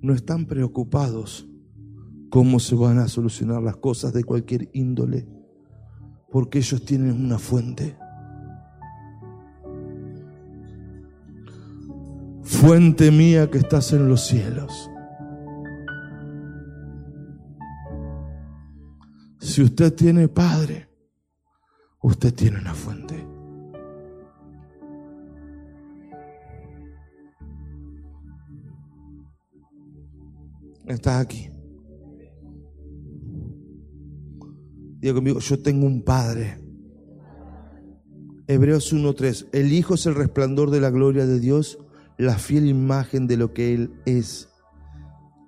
no 0.00 0.14
están 0.14 0.46
preocupados 0.46 1.46
cómo 2.32 2.60
se 2.60 2.74
van 2.74 2.98
a 2.98 3.08
solucionar 3.08 3.62
las 3.62 3.76
cosas 3.76 4.14
de 4.14 4.24
cualquier 4.24 4.70
índole, 4.72 5.28
porque 6.30 6.60
ellos 6.60 6.82
tienen 6.82 7.22
una 7.22 7.38
fuente. 7.38 7.94
Fuente 12.42 13.10
mía 13.10 13.50
que 13.50 13.58
estás 13.58 13.92
en 13.92 14.08
los 14.08 14.26
cielos. 14.26 14.90
Si 19.38 19.62
usted 19.62 19.92
tiene 19.92 20.26
padre, 20.26 20.88
usted 22.00 22.32
tiene 22.32 22.60
una 22.60 22.72
fuente. 22.72 23.28
Estás 30.86 31.20
aquí. 31.20 31.51
Diga 35.02 35.14
conmigo, 35.14 35.40
yo 35.40 35.58
tengo 35.58 35.84
un 35.84 36.02
padre. 36.02 36.62
Hebreos 38.46 38.94
1.3. 38.94 39.48
El 39.52 39.72
Hijo 39.72 39.94
es 39.94 40.06
el 40.06 40.14
resplandor 40.14 40.70
de 40.70 40.80
la 40.80 40.90
gloria 40.90 41.26
de 41.26 41.40
Dios, 41.40 41.78
la 42.18 42.38
fiel 42.38 42.66
imagen 42.68 43.26
de 43.26 43.36
lo 43.36 43.52
que 43.52 43.74
Él 43.74 43.90
es. 44.06 44.48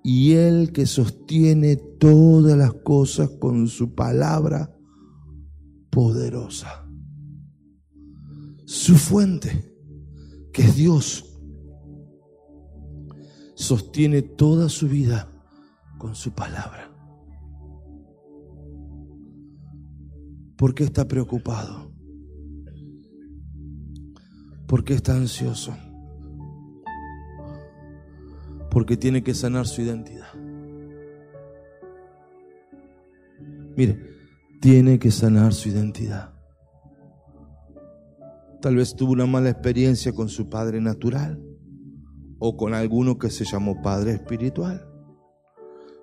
Y 0.03 0.33
Él 0.33 0.73
que 0.73 0.87
sostiene 0.87 1.77
todas 1.77 2.59
las 2.59 2.73
cosas 2.73 3.31
con 3.39 3.69
su 3.69 3.95
palabra 3.95 4.77
poderosa. 5.89 6.89
Su 8.67 8.97
fuente, 8.97 9.73
que 10.53 10.63
es 10.63 10.75
Dios, 10.75 11.39
sostiene 13.55 14.23
toda 14.23 14.69
su 14.69 14.89
vida 14.89 15.31
con 15.97 16.17
su 16.17 16.35
palabra. 16.35 16.94
¿Por 20.65 20.75
qué 20.75 20.85
está 20.85 21.07
preocupado? 21.07 21.93
¿Por 24.67 24.83
qué 24.83 24.95
está 24.95 25.15
ansioso? 25.15 25.77
Porque 28.71 28.97
tiene 28.97 29.23
que 29.23 29.35
sanar 29.35 29.67
su 29.67 29.83
identidad. 29.83 30.33
Mire, 33.77 34.01
tiene 34.63 34.99
que 34.99 35.11
sanar 35.11 35.53
su 35.53 35.69
identidad. 35.69 36.33
Tal 38.63 38.77
vez 38.77 38.97
tuvo 38.97 39.13
una 39.13 39.27
mala 39.27 39.51
experiencia 39.51 40.15
con 40.15 40.31
su 40.31 40.49
padre 40.49 40.81
natural 40.81 41.45
o 42.39 42.57
con 42.57 42.73
alguno 42.73 43.19
que 43.19 43.29
se 43.29 43.45
llamó 43.45 43.83
padre 43.83 44.13
espiritual. 44.13 44.89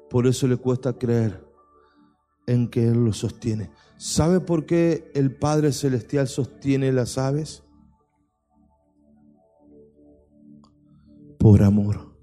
Por 0.07 0.27
eso 0.27 0.47
le 0.47 0.57
cuesta 0.57 0.93
creer 0.93 1.50
en 2.51 2.67
que 2.67 2.85
Él 2.87 3.05
lo 3.05 3.13
sostiene. 3.13 3.71
¿Sabe 3.97 4.41
por 4.41 4.65
qué 4.65 5.09
el 5.15 5.33
Padre 5.33 5.71
Celestial 5.71 6.27
sostiene 6.27 6.91
las 6.91 7.17
aves? 7.17 7.63
Por 11.39 11.63
amor. 11.63 12.13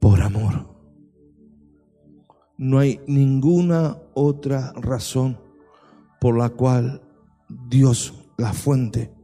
Por 0.00 0.20
amor. 0.20 0.66
No 2.56 2.78
hay 2.80 3.00
ninguna 3.06 3.98
otra 4.14 4.72
razón 4.72 5.38
por 6.20 6.36
la 6.36 6.50
cual 6.50 7.02
Dios, 7.68 8.14
la 8.36 8.52
fuente, 8.52 9.14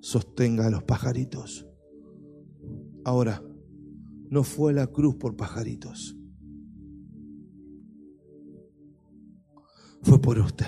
sostenga 0.00 0.66
a 0.66 0.70
los 0.70 0.84
pajaritos. 0.84 1.66
Ahora, 3.04 3.42
no 4.30 4.44
fue 4.44 4.72
la 4.72 4.86
cruz 4.86 5.16
por 5.16 5.36
pajaritos. 5.36 6.16
Fue 10.02 10.20
por 10.20 10.38
usted. 10.38 10.66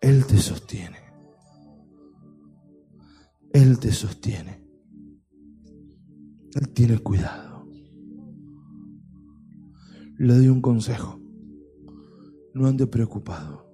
Él 0.00 0.26
te 0.26 0.38
sostiene. 0.38 0.98
Él 3.52 3.78
te 3.78 3.92
sostiene. 3.92 4.64
Él 6.54 6.68
tiene 6.72 6.98
cuidado. 6.98 7.68
Le 10.18 10.34
doy 10.34 10.48
un 10.48 10.60
consejo. 10.60 11.20
No 12.54 12.66
ande 12.66 12.86
preocupado. 12.86 13.70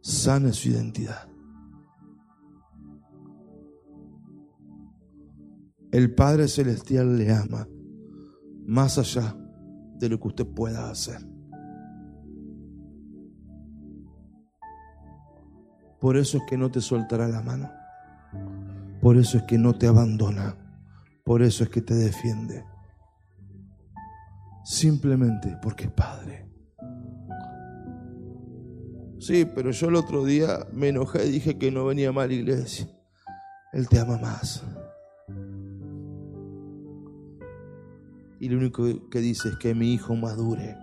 Sane 0.00 0.52
su 0.52 0.68
identidad. 0.68 1.28
El 5.90 6.14
Padre 6.14 6.48
Celestial 6.48 7.16
le 7.16 7.32
ama 7.32 7.66
más 8.66 8.98
allá 8.98 9.34
de 9.98 10.08
lo 10.08 10.20
que 10.20 10.28
usted 10.28 10.46
pueda 10.46 10.90
hacer. 10.90 11.18
Por 15.98 16.16
eso 16.16 16.38
es 16.38 16.44
que 16.44 16.58
no 16.58 16.70
te 16.70 16.80
soltará 16.80 17.26
la 17.26 17.42
mano. 17.42 17.70
Por 19.00 19.16
eso 19.16 19.38
es 19.38 19.44
que 19.44 19.58
no 19.58 19.76
te 19.76 19.86
abandona. 19.86 20.56
Por 21.24 21.42
eso 21.42 21.64
es 21.64 21.70
que 21.70 21.80
te 21.80 21.94
defiende. 21.94 22.64
Simplemente 24.64 25.56
porque 25.62 25.84
es 25.84 25.90
Padre. 25.90 26.48
Sí, 29.18 29.46
pero 29.46 29.70
yo 29.70 29.88
el 29.88 29.96
otro 29.96 30.24
día 30.24 30.66
me 30.72 30.88
enojé 30.88 31.26
y 31.26 31.30
dije 31.32 31.58
que 31.58 31.70
no 31.70 31.86
venía 31.86 32.12
mal 32.12 32.30
iglesia. 32.30 32.86
Él 33.72 33.88
te 33.88 33.98
ama 33.98 34.18
más. 34.18 34.62
Y 38.40 38.48
lo 38.48 38.58
único 38.58 39.08
que 39.10 39.20
dice 39.20 39.50
es 39.50 39.56
que 39.56 39.74
mi 39.74 39.92
hijo 39.92 40.14
madure. 40.14 40.76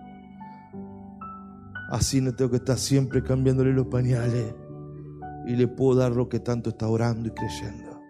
Así 1.90 2.20
no 2.20 2.34
tengo 2.34 2.50
que 2.50 2.56
estar 2.56 2.78
siempre 2.78 3.22
cambiándole 3.22 3.72
los 3.72 3.86
pañales 3.86 4.54
y 5.46 5.54
le 5.54 5.68
puedo 5.68 6.00
dar 6.00 6.12
lo 6.12 6.28
que 6.28 6.40
tanto 6.40 6.70
está 6.70 6.88
orando 6.88 7.28
y 7.28 7.30
creyendo. 7.30 8.02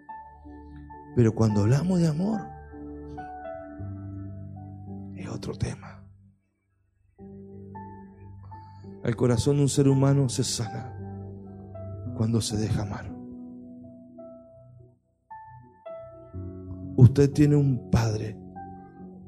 Pero 1.15 1.35
cuando 1.35 1.63
hablamos 1.63 2.01
de 2.01 2.09
amor, 2.09 2.41
es 5.15 5.29
otro 5.29 5.55
tema. 5.55 6.03
El 9.05 9.15
corazón 9.15 9.57
de 9.57 9.63
un 9.63 9.69
ser 9.69 9.89
humano 9.89 10.29
se 10.29 10.43
sana 10.43 10.93
cuando 12.17 12.41
se 12.41 12.57
deja 12.57 12.83
amar. 12.83 13.15
Usted 16.97 17.31
tiene 17.31 17.57
un 17.57 17.91
padre 17.91 18.46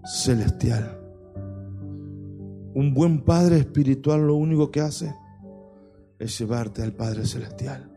celestial. 0.08 0.98
Un 2.74 2.94
buen 2.94 3.24
padre 3.24 3.58
espiritual 3.58 4.26
lo 4.26 4.36
único 4.36 4.70
que 4.70 4.80
hace 4.80 5.14
es 6.18 6.38
llevarte 6.38 6.82
al 6.82 6.92
Padre 6.94 7.26
celestial. 7.26 7.92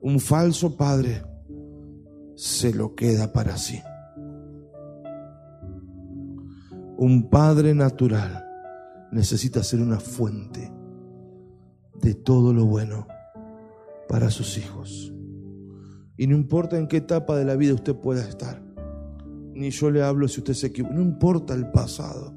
Un 0.00 0.18
falso 0.18 0.76
padre 0.78 1.22
se 2.36 2.72
lo 2.72 2.94
queda 2.94 3.32
para 3.34 3.58
sí. 3.58 3.80
Un 6.96 7.28
padre 7.28 7.74
natural 7.74 8.42
necesita 9.12 9.62
ser 9.62 9.80
una 9.80 10.00
fuente 10.00 10.72
de 12.00 12.14
todo 12.14 12.54
lo 12.54 12.64
bueno 12.64 13.06
para 14.08 14.30
sus 14.30 14.56
hijos. 14.56 15.12
Y 16.16 16.26
no 16.26 16.34
importa 16.34 16.78
en 16.78 16.88
qué 16.88 16.98
etapa 16.98 17.36
de 17.36 17.44
la 17.44 17.56
vida 17.56 17.74
usted 17.74 17.94
pueda 17.94 18.26
estar 18.26 18.69
ni 19.60 19.70
yo 19.70 19.90
le 19.90 20.02
hablo 20.02 20.26
si 20.26 20.40
usted 20.40 20.54
se 20.54 20.68
equivoca. 20.68 20.94
No 20.94 21.02
importa 21.02 21.52
el 21.52 21.70
pasado. 21.70 22.32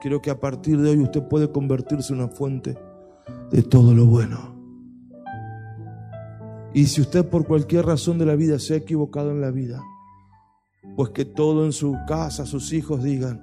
Quiero 0.00 0.22
que 0.22 0.30
a 0.30 0.40
partir 0.40 0.80
de 0.80 0.90
hoy 0.90 1.00
usted 1.00 1.22
puede 1.22 1.52
convertirse 1.52 2.14
en 2.14 2.20
una 2.20 2.28
fuente 2.28 2.78
de 3.50 3.62
todo 3.62 3.94
lo 3.94 4.06
bueno. 4.06 4.54
Y 6.72 6.86
si 6.86 7.02
usted 7.02 7.28
por 7.28 7.46
cualquier 7.46 7.84
razón 7.84 8.18
de 8.18 8.24
la 8.24 8.36
vida 8.36 8.58
se 8.58 8.72
ha 8.72 8.78
equivocado 8.78 9.30
en 9.32 9.42
la 9.42 9.50
vida, 9.50 9.82
pues 10.96 11.10
que 11.10 11.26
todo 11.26 11.66
en 11.66 11.72
su 11.72 11.94
casa, 12.08 12.46
sus 12.46 12.72
hijos 12.72 13.02
digan, 13.02 13.42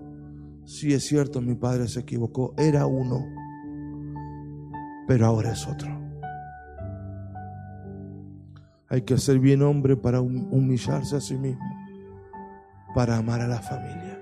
sí 0.66 0.94
es 0.94 1.06
cierto, 1.06 1.40
mi 1.40 1.54
padre 1.54 1.88
se 1.88 2.00
equivocó, 2.00 2.56
era 2.58 2.88
uno, 2.88 3.24
pero 5.08 5.28
ahora 5.28 5.52
es 5.52 5.68
otro. 5.68 5.90
Hay 8.90 9.04
que 9.04 9.18
ser 9.20 9.40
bien 9.40 9.62
hombre 9.62 9.96
para 9.96 10.20
humillarse 10.20 11.16
a 11.16 11.22
sí 11.22 11.38
mismo 11.38 11.81
para 12.94 13.18
amar 13.18 13.42
a 13.42 13.48
la 13.48 13.62
familia. 13.62 14.20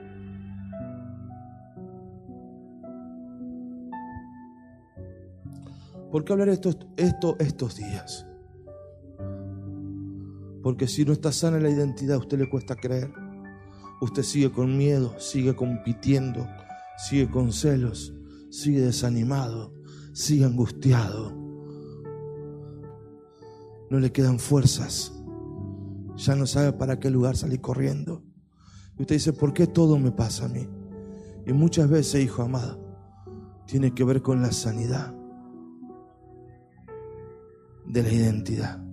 ¿Por 6.12 6.26
qué 6.26 6.34
hablar 6.34 6.50
esto, 6.50 6.72
esto 6.98 7.36
estos 7.40 7.76
días? 7.76 8.26
Porque 10.64 10.88
si 10.88 11.06
no 11.06 11.14
está 11.14 11.32
sana 11.32 11.60
la 11.60 11.70
identidad, 11.70 12.16
a 12.16 12.20
usted 12.20 12.40
le 12.40 12.50
cuesta 12.50 12.76
creer. 12.76 13.12
Usted 14.02 14.24
sigue 14.24 14.52
con 14.52 14.78
miedo, 14.78 15.20
sigue 15.20 15.56
compitiendo, 15.56 16.48
sigue 16.98 17.30
con 17.30 17.54
celos, 17.54 18.14
sigue 18.50 18.82
desanimado, 18.82 19.74
sigue 20.14 20.46
angustiado. 20.46 21.32
No 23.90 24.00
le 24.00 24.12
quedan 24.12 24.40
fuerzas. 24.40 25.14
Ya 26.16 26.36
no 26.36 26.46
sabe 26.46 26.74
para 26.74 27.00
qué 27.00 27.10
lugar 27.10 27.38
salir 27.38 27.62
corriendo. 27.62 28.24
Y 29.00 29.04
usted 29.04 29.16
dice, 29.16 29.32
¿por 29.32 29.54
qué 29.54 29.66
todo 29.66 29.98
me 29.98 30.12
pasa 30.12 30.46
a 30.46 30.50
mí? 30.50 30.68
Y 31.48 31.54
muchas 31.54 31.90
veces, 31.90 32.22
hijo 32.22 32.44
amado, 32.44 32.78
tiene 33.66 33.94
que 33.94 34.04
ver 34.04 34.22
con 34.22 34.42
la 34.42 34.52
sanidad 34.52 35.16
de 37.88 38.04
la 38.04 38.12
identidad. 38.12 38.84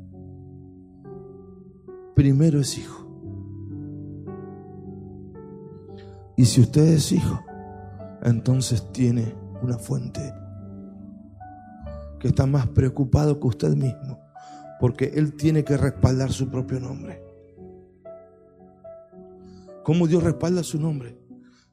Primero 2.15 2.61
es 2.61 2.79
hijo. 2.79 3.05
Y 6.37 6.45
si 6.45 6.61
usted 6.61 6.87
es 6.87 7.11
hijo, 7.11 7.41
entonces 8.23 8.93
tiene 8.93 9.35
una 9.61 9.77
fuente 9.77 10.33
que 12.21 12.29
está 12.29 12.47
más 12.47 12.69
preocupado 12.69 13.41
que 13.41 13.47
usted 13.49 13.75
mismo, 13.75 14.21
porque 14.79 15.07
él 15.17 15.35
tiene 15.35 15.65
que 15.65 15.77
respaldar 15.77 16.31
su 16.31 16.49
propio 16.49 16.79
nombre. 16.79 17.26
¿Cómo 19.87 20.09
Dios 20.09 20.25
respalda 20.25 20.65
su 20.65 20.81
nombre? 20.81 21.17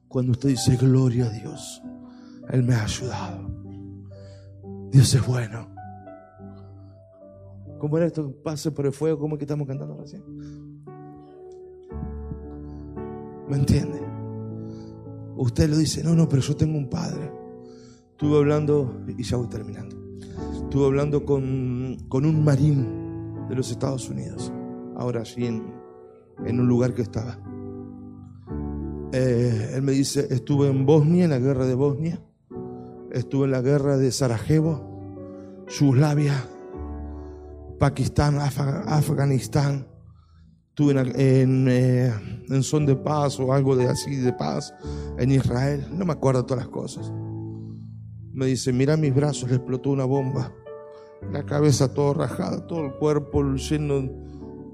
Cuando 0.06 0.30
usted 0.30 0.50
dice, 0.50 0.76
gloria 0.76 1.26
a 1.26 1.30
Dios, 1.30 1.82
Él 2.48 2.62
me 2.62 2.72
ha 2.72 2.84
ayudado. 2.84 3.50
Dios 4.92 5.12
es 5.14 5.26
bueno. 5.26 5.66
¿Cómo 7.80 7.96
era 7.96 8.06
esto? 8.06 8.32
Pase 8.44 8.70
por 8.70 8.86
el 8.86 8.92
fuego, 8.92 9.18
¿cómo 9.18 9.34
es 9.34 9.38
que 9.40 9.46
estamos 9.46 9.66
cantando 9.66 9.96
recién? 9.96 10.22
¿Me 13.48 13.56
entiende? 13.56 14.00
Usted 15.34 15.68
lo 15.68 15.76
dice, 15.76 16.04
no, 16.04 16.14
no, 16.14 16.28
pero 16.28 16.40
yo 16.40 16.54
tengo 16.54 16.78
un 16.78 16.88
padre. 16.88 17.32
Estuve 18.12 18.38
hablando, 18.38 19.02
y 19.08 19.24
ya 19.24 19.38
voy 19.38 19.48
terminando, 19.48 19.96
estuve 20.62 20.86
hablando 20.86 21.24
con, 21.24 21.96
con 22.08 22.24
un 22.26 22.44
marín 22.44 23.48
de 23.48 23.56
los 23.56 23.72
Estados 23.72 24.08
Unidos, 24.08 24.52
ahora 24.94 25.22
allí 25.22 25.46
en, 25.46 25.64
en 26.46 26.60
un 26.60 26.68
lugar 26.68 26.94
que 26.94 27.02
estaba. 27.02 27.36
Eh, 29.12 29.72
él 29.74 29.82
me 29.82 29.92
dice, 29.92 30.26
estuve 30.30 30.68
en 30.68 30.84
Bosnia, 30.86 31.24
en 31.24 31.30
la 31.30 31.38
guerra 31.38 31.66
de 31.66 31.74
Bosnia, 31.74 32.20
Estuve 33.14 33.44
en 33.44 33.52
la 33.52 33.62
guerra 33.62 33.96
de 33.96 34.10
Sarajevo, 34.10 35.64
Yugoslavia, 35.68 36.34
Pakistán, 37.78 38.38
Afganistán. 38.40 39.86
Estuve 40.70 41.00
en, 41.00 41.68
eh, 41.68 42.12
en, 42.48 42.62
son 42.64 42.86
de 42.86 42.96
paz 42.96 43.38
o 43.38 43.52
algo 43.52 43.76
de 43.76 43.86
así 43.86 44.16
de 44.16 44.32
paz 44.32 44.74
en 45.16 45.30
Israel. 45.30 45.86
No 45.92 46.04
me 46.04 46.12
acuerdo 46.12 46.44
todas 46.44 46.64
las 46.64 46.72
cosas. 46.72 47.12
Me 48.32 48.46
dice, 48.46 48.72
mira 48.72 48.96
mis 48.96 49.14
brazos, 49.14 49.48
le 49.48 49.56
explotó 49.56 49.90
una 49.90 50.06
bomba. 50.06 50.52
La 51.30 51.46
cabeza 51.46 51.94
todo 51.94 52.14
rajada, 52.14 52.66
todo 52.66 52.84
el 52.84 52.94
cuerpo 52.94 53.44
lleno. 53.54 54.10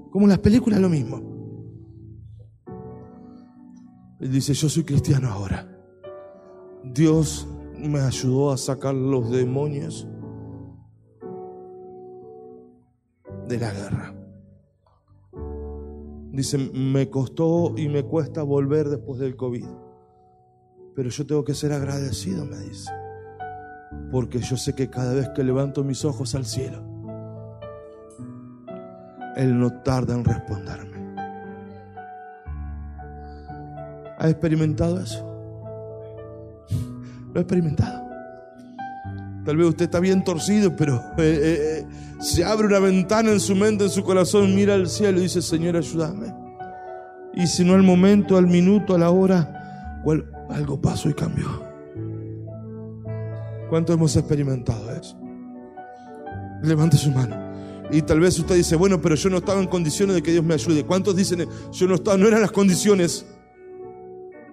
Como 0.09 0.25
en 0.25 0.29
las 0.29 0.39
películas 0.39 0.79
lo 0.79 0.89
mismo. 0.89 1.21
Y 4.21 4.27
dice, 4.27 4.53
yo 4.53 4.69
soy 4.69 4.83
cristiano 4.83 5.29
ahora. 5.29 5.67
Dios 6.83 7.47
me 7.75 7.99
ayudó 7.99 8.51
a 8.51 8.57
sacar 8.57 8.93
los 8.93 9.31
demonios 9.31 10.07
de 13.47 13.57
la 13.57 13.73
guerra. 13.73 14.13
Dice, 16.31 16.57
me 16.57 17.09
costó 17.09 17.73
y 17.75 17.89
me 17.89 18.03
cuesta 18.03 18.43
volver 18.43 18.89
después 18.89 19.19
del 19.19 19.35
COVID. 19.35 19.65
Pero 20.95 21.09
yo 21.09 21.25
tengo 21.25 21.43
que 21.43 21.55
ser 21.55 21.73
agradecido, 21.73 22.45
me 22.45 22.57
dice. 22.59 22.91
Porque 24.11 24.39
yo 24.39 24.55
sé 24.55 24.75
que 24.75 24.89
cada 24.89 25.13
vez 25.13 25.29
que 25.29 25.43
levanto 25.43 25.83
mis 25.83 26.05
ojos 26.05 26.35
al 26.35 26.45
cielo, 26.45 26.83
Él 29.35 29.59
no 29.59 29.81
tarda 29.81 30.13
en 30.13 30.23
responderme. 30.23 30.90
¿Ha 34.21 34.29
experimentado 34.29 35.01
eso? 35.01 35.25
Lo 37.33 37.39
he 37.39 37.41
experimentado. 37.41 38.07
Tal 39.43 39.57
vez 39.57 39.69
usted 39.69 39.85
está 39.85 39.99
bien 39.99 40.23
torcido, 40.23 40.75
pero 40.75 40.97
eh, 40.97 40.99
eh, 41.17 41.59
eh, 41.79 41.87
se 42.19 42.45
abre 42.45 42.67
una 42.67 42.77
ventana 42.77 43.31
en 43.31 43.39
su 43.39 43.55
mente, 43.55 43.85
en 43.85 43.89
su 43.89 44.03
corazón, 44.03 44.53
mira 44.53 44.75
al 44.75 44.87
cielo 44.87 45.17
y 45.17 45.23
dice, 45.23 45.41
Señor, 45.41 45.75
ayúdame. 45.75 46.31
Y 47.33 47.47
si 47.47 47.65
no 47.65 47.73
al 47.73 47.81
momento, 47.81 48.37
al 48.37 48.45
minuto, 48.45 48.93
a 48.93 48.99
la 48.99 49.09
hora, 49.09 50.03
algo 50.51 50.79
pasó 50.79 51.09
y 51.09 51.15
cambió. 51.15 51.47
¿Cuánto 53.71 53.91
hemos 53.91 54.15
experimentado 54.15 54.91
eso? 54.91 55.17
Levante 56.61 56.97
su 56.97 57.09
mano. 57.09 57.35
Y 57.89 58.03
tal 58.03 58.19
vez 58.19 58.37
usted 58.37 58.53
dice, 58.53 58.75
bueno, 58.75 59.01
pero 59.01 59.15
yo 59.15 59.31
no 59.31 59.37
estaba 59.37 59.59
en 59.59 59.67
condiciones 59.67 60.15
de 60.15 60.21
que 60.21 60.31
Dios 60.31 60.43
me 60.43 60.53
ayude. 60.53 60.85
¿Cuántos 60.85 61.15
dicen, 61.15 61.47
yo 61.71 61.87
no 61.87 61.95
estaba, 61.95 62.17
no 62.17 62.27
eran 62.27 62.41
las 62.41 62.51
condiciones? 62.51 63.25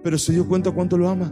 Pero 0.09 0.17
se 0.17 0.33
dio 0.33 0.49
cuenta 0.49 0.71
cuánto 0.71 0.97
lo 0.97 1.07
ama. 1.07 1.31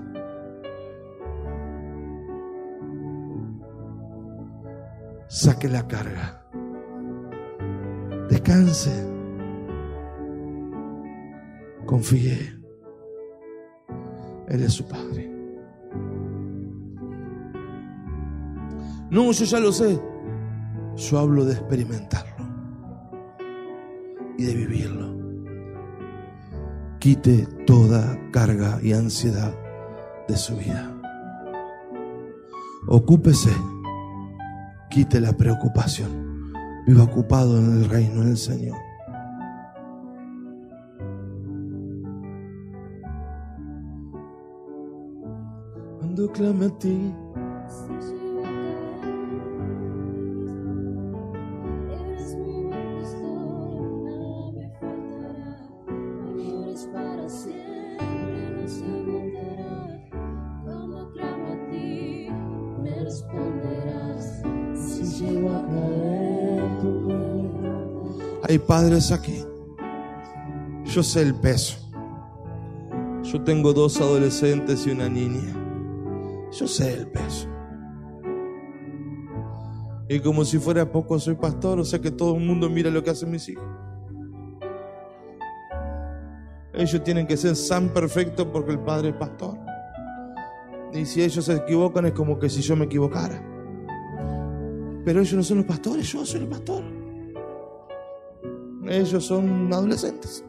saque 5.28 5.66
la 5.66 5.88
carga. 5.88 6.46
Descanse. 8.28 8.92
Confíe. 11.86 12.38
Él 14.48 14.62
es 14.62 14.74
su 14.74 14.86
Padre. 14.86 15.26
No, 19.08 19.32
yo 19.32 19.44
ya 19.46 19.58
lo 19.58 19.72
sé. 19.72 19.98
Yo 20.96 21.18
hablo 21.18 21.46
de 21.46 21.54
experimentarlo 21.54 22.46
y 24.36 24.44
de 24.44 24.54
vivirlo. 24.54 25.15
Quite 26.98 27.46
toda 27.66 28.18
carga 28.32 28.78
y 28.82 28.92
ansiedad 28.92 29.54
de 30.28 30.36
su 30.36 30.56
vida. 30.56 30.92
Ocúpese 32.88 33.50
quite 34.90 35.20
la 35.20 35.36
preocupación. 35.36 36.52
Viva 36.86 37.04
ocupado 37.04 37.58
en 37.58 37.82
el 37.82 37.88
reino 37.88 38.24
del 38.24 38.36
Señor. 38.36 38.76
Cuando 45.98 46.32
clame 46.32 46.66
a 46.66 46.78
ti. 46.78 47.14
Hay 68.66 68.82
padres 68.82 69.12
aquí. 69.12 69.44
Yo 70.86 71.00
sé 71.04 71.22
el 71.22 71.36
peso. 71.36 71.78
Yo 73.22 73.40
tengo 73.44 73.72
dos 73.72 74.00
adolescentes 74.00 74.84
y 74.88 74.90
una 74.90 75.08
niña. 75.08 75.54
Yo 76.50 76.66
sé 76.66 76.94
el 76.94 77.06
peso. 77.06 77.48
Y 80.08 80.18
como 80.18 80.44
si 80.44 80.58
fuera 80.58 80.90
poco 80.90 81.16
soy 81.20 81.36
pastor, 81.36 81.78
o 81.78 81.84
sea 81.84 82.00
que 82.00 82.10
todo 82.10 82.34
el 82.34 82.44
mundo 82.44 82.68
mira 82.68 82.90
lo 82.90 83.04
que 83.04 83.10
hacen 83.10 83.30
mis 83.30 83.48
hijos. 83.48 83.64
Ellos 86.74 87.04
tienen 87.04 87.28
que 87.28 87.36
ser 87.36 87.54
tan 87.68 87.90
perfectos 87.90 88.48
porque 88.52 88.72
el 88.72 88.80
padre 88.80 89.10
es 89.10 89.14
pastor. 89.14 89.56
Y 90.92 91.06
si 91.06 91.22
ellos 91.22 91.44
se 91.44 91.54
equivocan 91.54 92.06
es 92.06 92.12
como 92.12 92.36
que 92.36 92.48
si 92.48 92.62
yo 92.62 92.74
me 92.74 92.86
equivocara. 92.86 93.40
Pero 95.04 95.20
ellos 95.20 95.34
no 95.34 95.42
son 95.44 95.58
los 95.58 95.66
pastores, 95.66 96.12
yo 96.12 96.26
soy 96.26 96.40
el 96.40 96.48
pastor. 96.48 96.95
Ellos 98.88 99.24
son 99.24 99.72
adolescentes. 99.72 100.44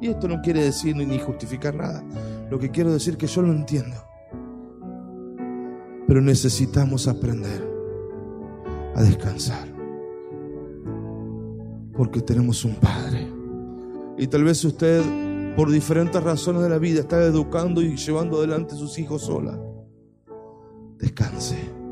Y 0.00 0.08
esto 0.08 0.28
no 0.28 0.42
quiere 0.42 0.62
decir 0.62 0.94
ni 0.96 1.18
justificar 1.18 1.74
nada. 1.74 2.04
Lo 2.50 2.58
que 2.58 2.70
quiero 2.70 2.92
decir 2.92 3.14
es 3.14 3.18
que 3.18 3.26
yo 3.26 3.42
lo 3.42 3.52
entiendo. 3.52 3.96
Pero 6.06 6.20
necesitamos 6.20 7.08
aprender 7.08 7.66
a 8.94 9.02
descansar. 9.02 9.66
Porque 11.96 12.20
tenemos 12.20 12.64
un 12.64 12.74
Padre. 12.76 13.26
Y 14.18 14.26
tal 14.26 14.44
vez 14.44 14.64
usted, 14.64 15.02
por 15.56 15.70
diferentes 15.70 16.22
razones 16.22 16.62
de 16.62 16.68
la 16.68 16.78
vida, 16.78 17.00
está 17.00 17.22
educando 17.24 17.80
y 17.80 17.96
llevando 17.96 18.38
adelante 18.38 18.74
a 18.74 18.76
sus 18.78 18.98
hijos 18.98 19.22
sola. 19.22 19.58
Descanse. 20.98 21.83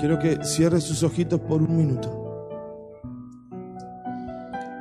Quiero 0.00 0.18
que 0.18 0.42
cierre 0.44 0.80
sus 0.80 1.02
ojitos 1.02 1.38
por 1.40 1.60
un 1.60 1.76
minuto. 1.76 2.48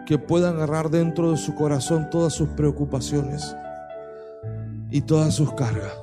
Que 0.06 0.18
pueda 0.18 0.50
agarrar 0.50 0.90
dentro 0.90 1.32
de 1.32 1.38
su 1.38 1.56
corazón 1.56 2.10
todas 2.10 2.32
sus 2.32 2.48
preocupaciones 2.50 3.54
y 4.90 5.02
todas 5.02 5.36
sus 5.36 5.54
cargas. 5.54 5.94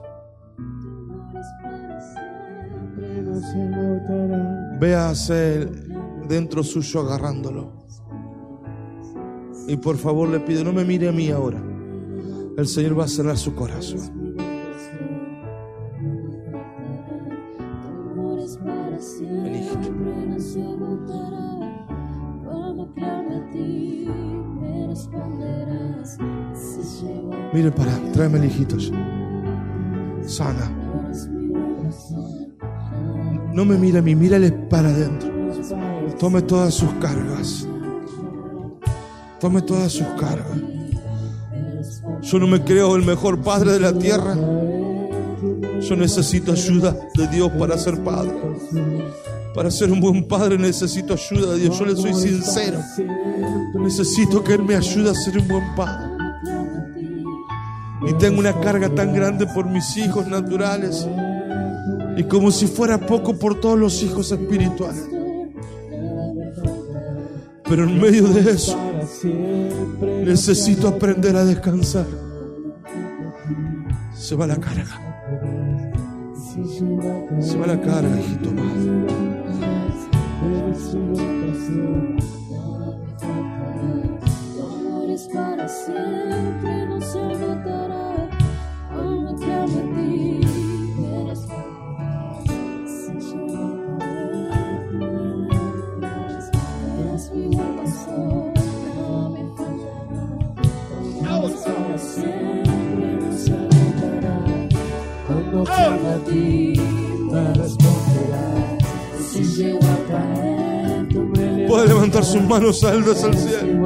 Véase 4.78 5.66
dentro 6.28 6.62
suyo 6.62 7.00
agarrándolo. 7.00 7.72
Y 9.66 9.78
por 9.78 9.96
favor 9.96 10.28
le 10.28 10.40
pido, 10.40 10.62
no 10.62 10.74
me 10.74 10.84
mire 10.84 11.08
a 11.08 11.12
mí 11.12 11.30
ahora. 11.30 11.62
El 12.58 12.66
Señor 12.66 12.98
va 12.98 13.04
a 13.04 13.08
cerrar 13.08 13.38
su 13.38 13.54
corazón. 13.54 14.25
Mire 27.56 27.70
para, 27.70 27.98
tráeme 28.12 28.36
el 28.36 28.44
hijito. 28.44 28.76
Sana. 30.26 30.70
No 33.54 33.64
me 33.64 33.78
mire 33.78 34.00
a 34.00 34.02
mí, 34.02 34.14
mírale 34.14 34.52
para 34.52 34.90
adentro. 34.90 35.30
Tome 36.18 36.42
todas 36.42 36.74
sus 36.74 36.92
cargas. 37.00 37.66
Tome 39.40 39.62
todas 39.62 39.90
sus 39.90 40.06
cargas. 40.20 40.60
Yo 42.20 42.38
no 42.38 42.46
me 42.46 42.62
creo 42.62 42.94
el 42.94 43.06
mejor 43.06 43.40
padre 43.40 43.72
de 43.72 43.80
la 43.80 43.94
tierra. 43.94 44.34
Yo 45.80 45.96
necesito 45.96 46.52
ayuda 46.52 46.94
de 47.14 47.26
Dios 47.28 47.50
para 47.58 47.78
ser 47.78 48.04
padre. 48.04 48.32
Para 49.54 49.70
ser 49.70 49.90
un 49.90 50.02
buen 50.02 50.28
padre 50.28 50.58
necesito 50.58 51.14
ayuda 51.14 51.54
de 51.54 51.60
Dios. 51.60 51.78
Yo 51.78 51.86
le 51.86 51.96
soy 51.96 52.12
sincero. 52.12 52.80
Necesito 53.76 54.44
que 54.44 54.52
Él 54.52 54.62
me 54.62 54.76
ayude 54.76 55.08
a 55.08 55.14
ser 55.14 55.38
un 55.38 55.48
buen 55.48 55.74
padre. 55.74 56.15
Y 58.06 58.12
tengo 58.14 58.38
una 58.38 58.58
carga 58.60 58.88
tan 58.94 59.12
grande 59.12 59.46
por 59.46 59.66
mis 59.66 59.96
hijos 59.96 60.26
naturales. 60.28 61.06
Y 62.16 62.24
como 62.24 62.50
si 62.50 62.66
fuera 62.66 62.98
poco 62.98 63.38
por 63.38 63.60
todos 63.60 63.78
los 63.78 64.02
hijos 64.02 64.32
espirituales. 64.32 65.04
Pero 67.68 67.84
en 67.84 68.00
medio 68.00 68.28
de 68.28 68.50
eso, 68.52 68.78
necesito 70.24 70.88
aprender 70.88 71.36
a 71.36 71.44
descansar. 71.44 72.06
Se 74.14 74.34
va 74.36 74.46
la 74.46 74.56
carga. 74.56 75.02
Se 77.40 77.58
va 77.58 77.66
la 77.66 77.80
carga, 77.80 78.20
hijito. 78.20 78.50
para 85.32 85.68
siempre, 85.68 86.25
sus 112.26 112.42
manos 112.42 112.82
altas 112.84 113.22
al 113.24 113.36
cielo. 113.36 113.84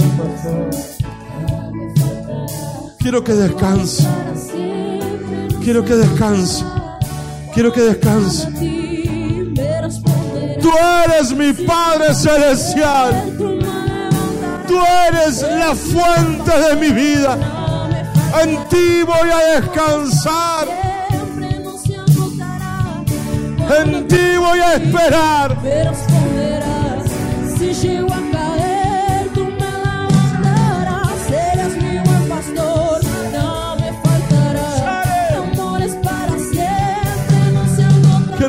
Quiero 2.98 3.22
que 3.22 3.32
descanse. 3.32 4.06
Quiero 5.62 5.84
que 5.84 5.94
descanse. 5.94 6.64
Quiero 7.52 7.72
que 7.72 7.80
descanse. 7.82 8.48
Tú 10.60 10.70
eres 11.04 11.32
mi 11.32 11.52
Padre 11.52 12.14
Celestial. 12.14 13.32
Tú 14.66 14.78
eres 15.08 15.42
la 15.42 15.74
fuente 15.74 16.58
de 16.58 16.76
mi 16.76 16.90
vida. 16.92 17.38
En 18.42 18.56
ti 18.68 19.02
voy 19.04 19.30
a 19.30 19.60
descansar. 19.60 20.68
En 23.82 24.08
ti 24.08 24.36
voy 24.38 24.58
a 24.60 24.74
esperar. 24.74 25.56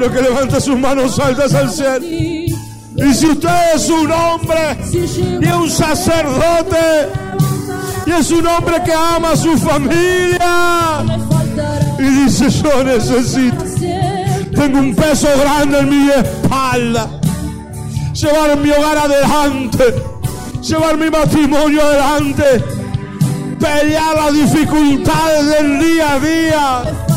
Quiero 0.02 0.16
que 0.16 0.22
levante 0.24 0.60
sus 0.60 0.80
manos 0.80 1.20
altas 1.20 1.54
al 1.54 1.70
cielo. 1.70 2.04
Y 2.04 3.14
si 3.14 3.28
usted 3.28 3.76
es 3.76 3.88
un 3.88 4.12
hombre 4.12 4.76
y 4.92 5.46
es 5.46 5.54
un 5.54 5.70
sacerdote 5.70 7.08
y 8.08 8.12
es 8.12 8.32
un 8.32 8.48
hombre 8.48 8.82
que 8.84 8.94
ama 8.94 9.34
a 9.34 9.36
su 9.36 9.56
familia 9.60 11.04
y 12.00 12.04
dice 12.04 12.50
yo 12.50 12.84
necesito, 12.84 13.64
tengo 14.56 14.80
un 14.80 14.96
peso 14.96 15.28
grande 15.40 15.78
en 15.78 15.90
mi 15.90 16.10
espalda, 16.10 17.08
llevar 18.12 18.58
mi 18.58 18.72
hogar 18.72 18.98
adelante, 18.98 19.94
llevar 20.68 20.98
mi 20.98 21.12
matrimonio 21.12 21.80
adelante, 21.80 22.64
pelear 23.60 24.16
las 24.16 24.34
dificultades 24.34 25.46
del 25.46 25.80
día 25.80 26.14
a 26.14 26.20
día. 26.20 27.11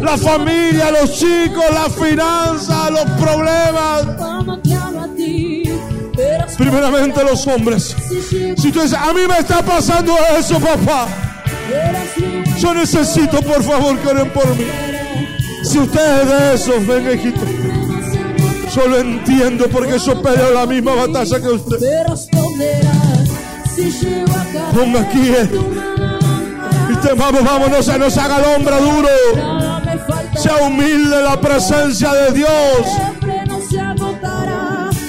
La 0.00 0.16
familia, 0.16 0.90
los 0.90 1.12
chicos, 1.12 1.64
las 1.72 1.92
finanzas, 1.94 2.90
los 2.90 3.04
problemas. 3.20 4.06
Primeramente 6.56 7.22
los 7.24 7.46
hombres. 7.46 7.96
Si 8.56 8.72
tú 8.72 8.80
dices, 8.80 8.94
a 8.94 9.12
mí 9.12 9.20
me 9.28 9.38
está 9.38 9.62
pasando 9.62 10.14
eso, 10.38 10.58
papá. 10.58 11.08
Yo 12.58 12.74
necesito, 12.74 13.40
por 13.42 13.62
favor, 13.62 13.98
que 13.98 14.08
oren 14.08 14.30
por 14.30 14.46
mí. 14.56 14.66
Si 15.64 15.78
usted 15.78 16.22
es 16.22 16.28
de 16.28 16.54
esos, 16.54 16.86
venga, 16.86 17.12
hijito. 17.12 17.40
Yo 18.74 18.86
lo 18.88 18.98
entiendo 18.98 19.66
porque 19.70 19.98
yo 19.98 20.22
peleo 20.22 20.52
la 20.52 20.66
misma 20.66 20.94
batalla 20.94 21.40
que 21.40 21.48
usted. 21.48 21.78
Ponga 24.74 25.00
aquí, 25.00 25.28
eh. 25.28 25.48
Y 26.90 26.96
te 26.96 27.12
vamos, 27.14 27.44
vamos, 27.44 27.70
no 27.70 28.10
se 28.10 28.20
haga 28.20 28.38
el 28.38 28.56
hombre 28.56 28.76
duro. 28.80 29.57
Sea 30.38 30.56
humilde 30.66 31.22
la 31.22 31.40
presencia 31.40 32.12
de 32.12 32.32
Dios. 32.32 32.48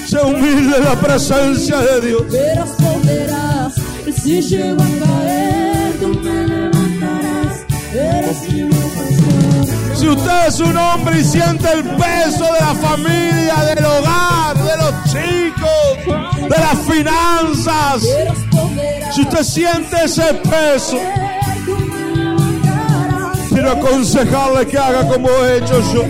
Sea 0.08 0.22
humilde 0.22 0.76
en 0.76 0.84
la 0.84 1.00
presencia 1.00 1.78
de 1.78 2.00
Dios. 2.00 2.22
Me 2.30 2.54
responderás 2.54 3.74
si 4.12 4.42
llego 4.42 4.82
a 4.82 4.86
caer, 4.86 5.98
tú 6.00 6.08
me 6.08 6.46
levantarás. 6.46 7.64
Eres 7.94 8.52
mi. 8.52 8.70
Si 9.94 10.08
usted 10.08 10.46
es 10.48 10.60
un 10.60 10.76
hombre 10.76 11.20
y 11.20 11.24
siente 11.24 11.70
el 11.72 11.84
peso 11.84 12.44
de 12.44 12.60
la 12.60 12.74
familia, 12.74 13.54
del 13.66 13.84
hogar, 13.84 14.56
de 14.56 14.76
los 14.78 14.94
chicos, 15.04 16.48
de 16.48 16.58
las 16.58 16.78
finanzas, 16.88 18.02
si 19.14 19.20
usted 19.22 19.42
siente 19.42 20.04
ese 20.04 20.34
peso. 20.34 20.98
Quiero 23.60 23.72
aconsejarle 23.72 24.66
que 24.66 24.78
haga 24.78 25.06
como 25.06 25.28
he 25.28 25.58
hecho 25.58 25.80
yo. 25.92 26.04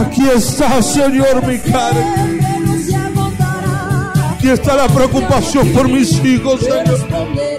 Aquí 0.00 0.28
está, 0.28 0.80
Señor, 0.82 1.44
mi 1.46 1.58
carga. 1.58 2.14
Aquí 4.32 4.48
está 4.48 4.76
la 4.76 4.88
preocupación 4.88 5.72
por 5.72 5.88
mis 5.88 6.24
hijos, 6.24 6.60
Señor. 6.60 7.51